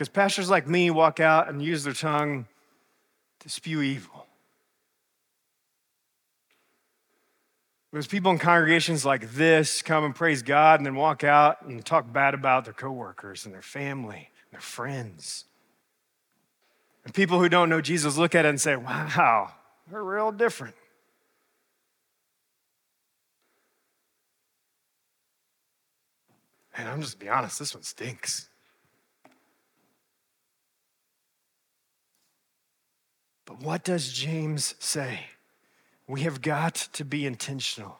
Because 0.01 0.09
pastors 0.09 0.49
like 0.49 0.67
me 0.67 0.89
walk 0.89 1.19
out 1.19 1.47
and 1.47 1.61
use 1.61 1.83
their 1.83 1.93
tongue 1.93 2.47
to 3.39 3.49
spew 3.49 3.83
evil. 3.83 4.25
Because 7.91 8.07
people 8.07 8.31
in 8.31 8.39
congregations 8.39 9.05
like 9.05 9.33
this 9.33 9.83
come 9.83 10.03
and 10.03 10.15
praise 10.15 10.41
God 10.41 10.79
and 10.79 10.87
then 10.87 10.95
walk 10.95 11.23
out 11.23 11.61
and 11.61 11.85
talk 11.85 12.11
bad 12.11 12.33
about 12.33 12.65
their 12.65 12.73
coworkers 12.73 13.45
and 13.45 13.53
their 13.53 13.61
family 13.61 14.31
and 14.45 14.53
their 14.53 14.59
friends. 14.59 15.45
And 17.05 17.13
people 17.13 17.37
who 17.37 17.47
don't 17.47 17.69
know 17.69 17.79
Jesus 17.79 18.17
look 18.17 18.33
at 18.33 18.43
it 18.43 18.49
and 18.49 18.59
say, 18.59 18.75
wow, 18.75 19.51
they're 19.87 20.03
real 20.03 20.31
different. 20.31 20.73
And 26.75 26.89
I'm 26.89 27.01
just 27.03 27.19
be 27.19 27.29
honest, 27.29 27.59
this 27.59 27.75
one 27.75 27.83
stinks. 27.83 28.47
What 33.63 33.83
does 33.83 34.11
James 34.11 34.75
say? 34.79 35.27
We 36.07 36.21
have 36.21 36.41
got 36.41 36.75
to 36.93 37.05
be 37.05 37.25
intentional 37.25 37.99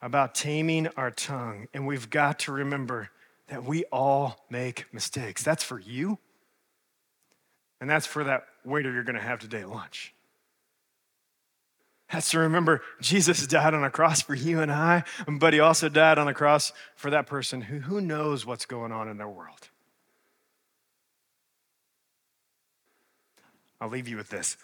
about 0.00 0.34
taming 0.34 0.88
our 0.96 1.10
tongue, 1.10 1.66
and 1.74 1.86
we've 1.86 2.08
got 2.08 2.38
to 2.40 2.52
remember 2.52 3.10
that 3.48 3.64
we 3.64 3.84
all 3.86 4.44
make 4.48 4.86
mistakes. 4.92 5.42
That's 5.42 5.64
for 5.64 5.80
you, 5.80 6.18
and 7.80 7.90
that's 7.90 8.06
for 8.06 8.24
that 8.24 8.44
waiter 8.64 8.92
you're 8.92 9.02
going 9.02 9.16
to 9.16 9.22
have 9.22 9.40
today 9.40 9.60
at 9.60 9.68
lunch. 9.68 10.14
That's 12.12 12.30
to 12.30 12.38
remember 12.38 12.80
Jesus 13.00 13.46
died 13.46 13.74
on 13.74 13.84
a 13.84 13.90
cross 13.90 14.22
for 14.22 14.34
you 14.34 14.60
and 14.60 14.72
I, 14.72 15.04
but 15.26 15.52
he 15.52 15.60
also 15.60 15.88
died 15.88 16.16
on 16.18 16.26
a 16.26 16.32
cross 16.32 16.72
for 16.96 17.10
that 17.10 17.26
person 17.26 17.60
who 17.62 17.80
who 17.80 18.00
knows 18.00 18.46
what's 18.46 18.64
going 18.64 18.92
on 18.92 19.08
in 19.08 19.18
their 19.18 19.28
world. 19.28 19.68
I'll 23.80 23.88
leave 23.88 24.08
you 24.08 24.16
with 24.16 24.28
this. 24.28 24.56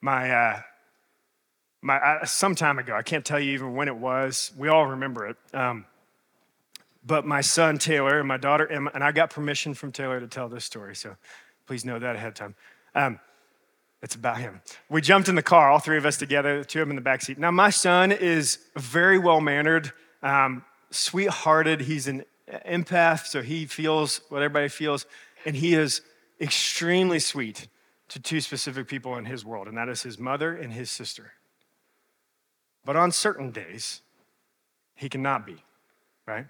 My, 0.00 0.30
uh, 0.30 0.60
my 1.82 1.96
uh, 1.96 2.24
some 2.24 2.54
time 2.54 2.78
ago, 2.78 2.94
I 2.94 3.02
can't 3.02 3.24
tell 3.24 3.38
you 3.38 3.52
even 3.52 3.74
when 3.74 3.88
it 3.88 3.96
was. 3.96 4.52
We 4.56 4.68
all 4.68 4.86
remember 4.86 5.26
it. 5.26 5.36
Um, 5.52 5.84
but 7.04 7.26
my 7.26 7.40
son 7.40 7.78
Taylor 7.78 8.18
and 8.18 8.28
my 8.28 8.36
daughter 8.36 8.66
Emma, 8.66 8.90
and 8.94 9.02
I 9.02 9.12
got 9.12 9.30
permission 9.30 9.74
from 9.74 9.92
Taylor 9.92 10.20
to 10.20 10.26
tell 10.26 10.48
this 10.48 10.64
story, 10.64 10.94
so 10.94 11.16
please 11.66 11.84
know 11.84 11.98
that 11.98 12.16
ahead 12.16 12.28
of 12.28 12.34
time. 12.34 12.54
Um, 12.94 13.18
it's 14.02 14.14
about 14.14 14.38
him. 14.38 14.60
We 14.88 15.00
jumped 15.00 15.28
in 15.28 15.36
the 15.36 15.42
car, 15.42 15.70
all 15.70 15.78
three 15.78 15.96
of 15.96 16.06
us 16.06 16.16
together, 16.16 16.58
the 16.58 16.64
two 16.64 16.80
of 16.80 16.88
them 16.88 16.92
in 16.92 16.96
the 16.96 17.02
back 17.02 17.22
seat. 17.22 17.38
Now, 17.38 17.50
my 17.52 17.70
son 17.70 18.10
is 18.10 18.58
very 18.76 19.18
well 19.18 19.40
mannered, 19.40 19.92
um, 20.22 20.64
sweethearted. 20.90 21.82
He's 21.82 22.08
an 22.08 22.24
empath, 22.66 23.26
so 23.26 23.42
he 23.42 23.66
feels 23.66 24.20
what 24.28 24.42
everybody 24.42 24.68
feels, 24.68 25.06
and 25.44 25.54
he 25.54 25.74
is 25.74 26.02
extremely 26.40 27.20
sweet 27.20 27.68
to 28.12 28.20
two 28.20 28.42
specific 28.42 28.88
people 28.88 29.16
in 29.16 29.24
his 29.24 29.42
world, 29.42 29.68
and 29.68 29.76
that 29.78 29.88
is 29.88 30.02
his 30.02 30.18
mother 30.18 30.54
and 30.54 30.72
his 30.72 30.90
sister. 30.90 31.32
But 32.84 32.94
on 32.94 33.10
certain 33.10 33.52
days, 33.52 34.02
he 34.94 35.08
cannot 35.08 35.46
be, 35.46 35.56
right? 36.26 36.44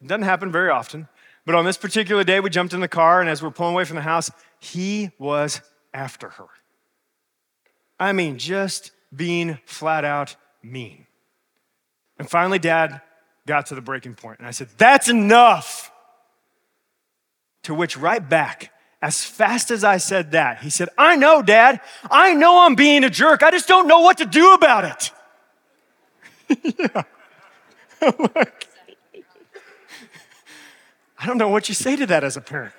It 0.00 0.06
doesn't 0.06 0.22
happen 0.22 0.50
very 0.50 0.70
often. 0.70 1.08
But 1.44 1.56
on 1.56 1.66
this 1.66 1.76
particular 1.76 2.24
day, 2.24 2.40
we 2.40 2.48
jumped 2.48 2.72
in 2.72 2.80
the 2.80 2.88
car, 2.88 3.20
and 3.20 3.28
as 3.28 3.42
we're 3.42 3.50
pulling 3.50 3.74
away 3.74 3.84
from 3.84 3.96
the 3.96 4.02
house, 4.02 4.30
he 4.58 5.10
was 5.18 5.60
after 5.92 6.30
her. 6.30 6.46
I 8.00 8.12
mean, 8.12 8.38
just 8.38 8.92
being 9.14 9.58
flat 9.66 10.06
out 10.06 10.36
mean. 10.62 11.06
And 12.18 12.30
finally, 12.30 12.58
dad 12.58 13.02
got 13.46 13.66
to 13.66 13.74
the 13.74 13.82
breaking 13.82 14.14
point, 14.14 14.38
and 14.38 14.48
I 14.48 14.52
said, 14.52 14.68
That's 14.78 15.10
enough. 15.10 15.90
To 17.64 17.74
which, 17.74 17.96
right 17.96 18.26
back, 18.26 18.73
as 19.04 19.22
fast 19.22 19.70
as 19.70 19.84
I 19.84 19.98
said 19.98 20.30
that, 20.30 20.60
he 20.62 20.70
said, 20.70 20.88
I 20.96 21.16
know, 21.16 21.42
dad. 21.42 21.82
I 22.10 22.32
know 22.32 22.64
I'm 22.64 22.74
being 22.74 23.04
a 23.04 23.10
jerk. 23.10 23.42
I 23.42 23.50
just 23.50 23.68
don't 23.68 23.86
know 23.86 24.00
what 24.00 24.16
to 24.16 24.24
do 24.24 24.54
about 24.54 24.84
it. 24.86 25.10
I 31.18 31.26
don't 31.26 31.36
know 31.36 31.50
what 31.50 31.68
you 31.68 31.74
say 31.74 31.96
to 31.96 32.06
that 32.06 32.24
as 32.24 32.38
a 32.38 32.40
parent. 32.40 32.72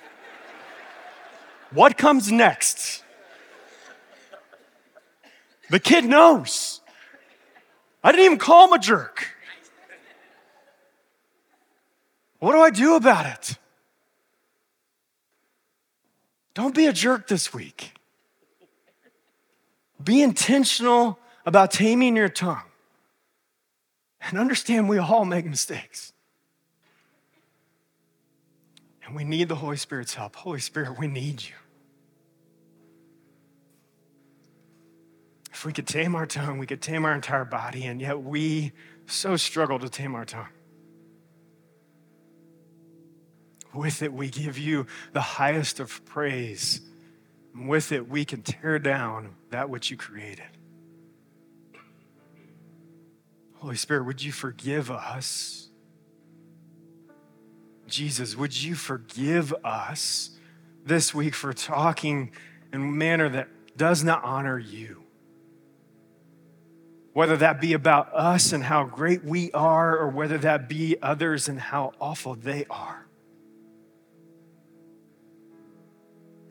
What 1.70 1.96
comes 1.96 2.32
next? 2.32 3.04
The 5.70 5.78
kid 5.78 6.04
knows. 6.04 6.80
I 8.02 8.10
didn't 8.10 8.26
even 8.26 8.38
call 8.38 8.66
him 8.66 8.72
a 8.72 8.80
jerk. 8.80 9.28
What 12.40 12.50
do 12.50 12.58
I 12.58 12.70
do 12.70 12.96
about 12.96 13.26
it? 13.26 13.45
Don't 16.56 16.74
be 16.74 16.86
a 16.86 16.92
jerk 16.92 17.28
this 17.28 17.52
week. 17.52 17.92
Be 20.02 20.22
intentional 20.22 21.18
about 21.44 21.70
taming 21.70 22.16
your 22.16 22.30
tongue. 22.30 22.62
And 24.22 24.38
understand 24.38 24.88
we 24.88 24.96
all 24.96 25.26
make 25.26 25.44
mistakes. 25.44 26.14
And 29.04 29.14
we 29.14 29.22
need 29.22 29.50
the 29.50 29.56
Holy 29.56 29.76
Spirit's 29.76 30.14
help. 30.14 30.34
Holy 30.34 30.60
Spirit, 30.60 30.98
we 30.98 31.08
need 31.08 31.42
you. 31.42 31.54
If 35.52 35.66
we 35.66 35.74
could 35.74 35.86
tame 35.86 36.14
our 36.14 36.24
tongue, 36.24 36.56
we 36.56 36.66
could 36.66 36.80
tame 36.80 37.04
our 37.04 37.14
entire 37.14 37.44
body, 37.44 37.84
and 37.84 38.00
yet 38.00 38.22
we 38.22 38.72
so 39.04 39.36
struggle 39.36 39.78
to 39.78 39.90
tame 39.90 40.14
our 40.14 40.24
tongue. 40.24 40.48
With 43.76 44.02
it, 44.02 44.12
we 44.12 44.28
give 44.28 44.58
you 44.58 44.86
the 45.12 45.20
highest 45.20 45.80
of 45.80 46.04
praise. 46.04 46.80
And 47.54 47.68
with 47.68 47.92
it, 47.92 48.08
we 48.08 48.24
can 48.24 48.42
tear 48.42 48.78
down 48.78 49.34
that 49.50 49.68
which 49.68 49.90
you 49.90 49.96
created. 49.96 50.46
Holy 53.56 53.76
Spirit, 53.76 54.04
would 54.04 54.22
you 54.22 54.32
forgive 54.32 54.90
us? 54.90 55.68
Jesus, 57.86 58.36
would 58.36 58.60
you 58.60 58.74
forgive 58.74 59.54
us 59.64 60.30
this 60.84 61.14
week 61.14 61.34
for 61.34 61.52
talking 61.52 62.32
in 62.72 62.80
a 62.80 62.84
manner 62.84 63.28
that 63.28 63.48
does 63.76 64.02
not 64.02 64.24
honor 64.24 64.58
you? 64.58 65.06
whether 67.16 67.38
that 67.38 67.62
be 67.62 67.72
about 67.72 68.14
us 68.14 68.52
and 68.52 68.62
how 68.62 68.84
great 68.84 69.24
we 69.24 69.50
are, 69.52 69.96
or 69.96 70.06
whether 70.06 70.36
that 70.36 70.68
be 70.68 70.94
others 71.00 71.48
and 71.48 71.58
how 71.58 71.90
awful 71.98 72.34
they 72.34 72.66
are. 72.68 73.05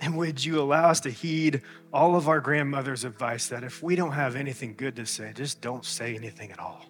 And 0.05 0.15
would 0.17 0.45
you 0.45 0.61
allow 0.61 0.89
us 0.89 0.99
to 0.99 1.09
heed 1.09 1.63
all 1.91 2.15
of 2.15 2.27
our 2.27 2.39
grandmother's 2.39 3.05
advice 3.05 3.47
that 3.47 3.63
if 3.63 3.81
we 3.81 3.95
don't 3.95 4.11
have 4.11 4.35
anything 4.35 4.75
good 4.77 4.95
to 4.97 5.05
say, 5.07 5.33
just 5.33 5.61
don't 5.61 5.83
say 5.83 6.13
anything 6.13 6.51
at 6.51 6.59
all? 6.59 6.85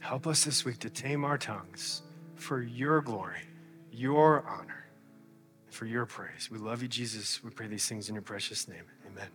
Help 0.00 0.28
us 0.28 0.44
this 0.44 0.64
week 0.64 0.78
to 0.78 0.88
tame 0.88 1.24
our 1.24 1.36
tongues 1.36 2.02
for 2.36 2.62
your 2.62 3.00
glory, 3.00 3.42
your 3.90 4.46
honor 4.48 4.86
for 5.68 5.86
your 5.86 6.06
praise. 6.06 6.48
We 6.48 6.58
love 6.58 6.80
you, 6.80 6.86
Jesus. 6.86 7.42
We 7.42 7.50
pray 7.50 7.66
these 7.66 7.88
things 7.88 8.08
in 8.08 8.14
your 8.14 8.22
precious 8.22 8.68
name. 8.68 8.84
Amen. 9.04 9.30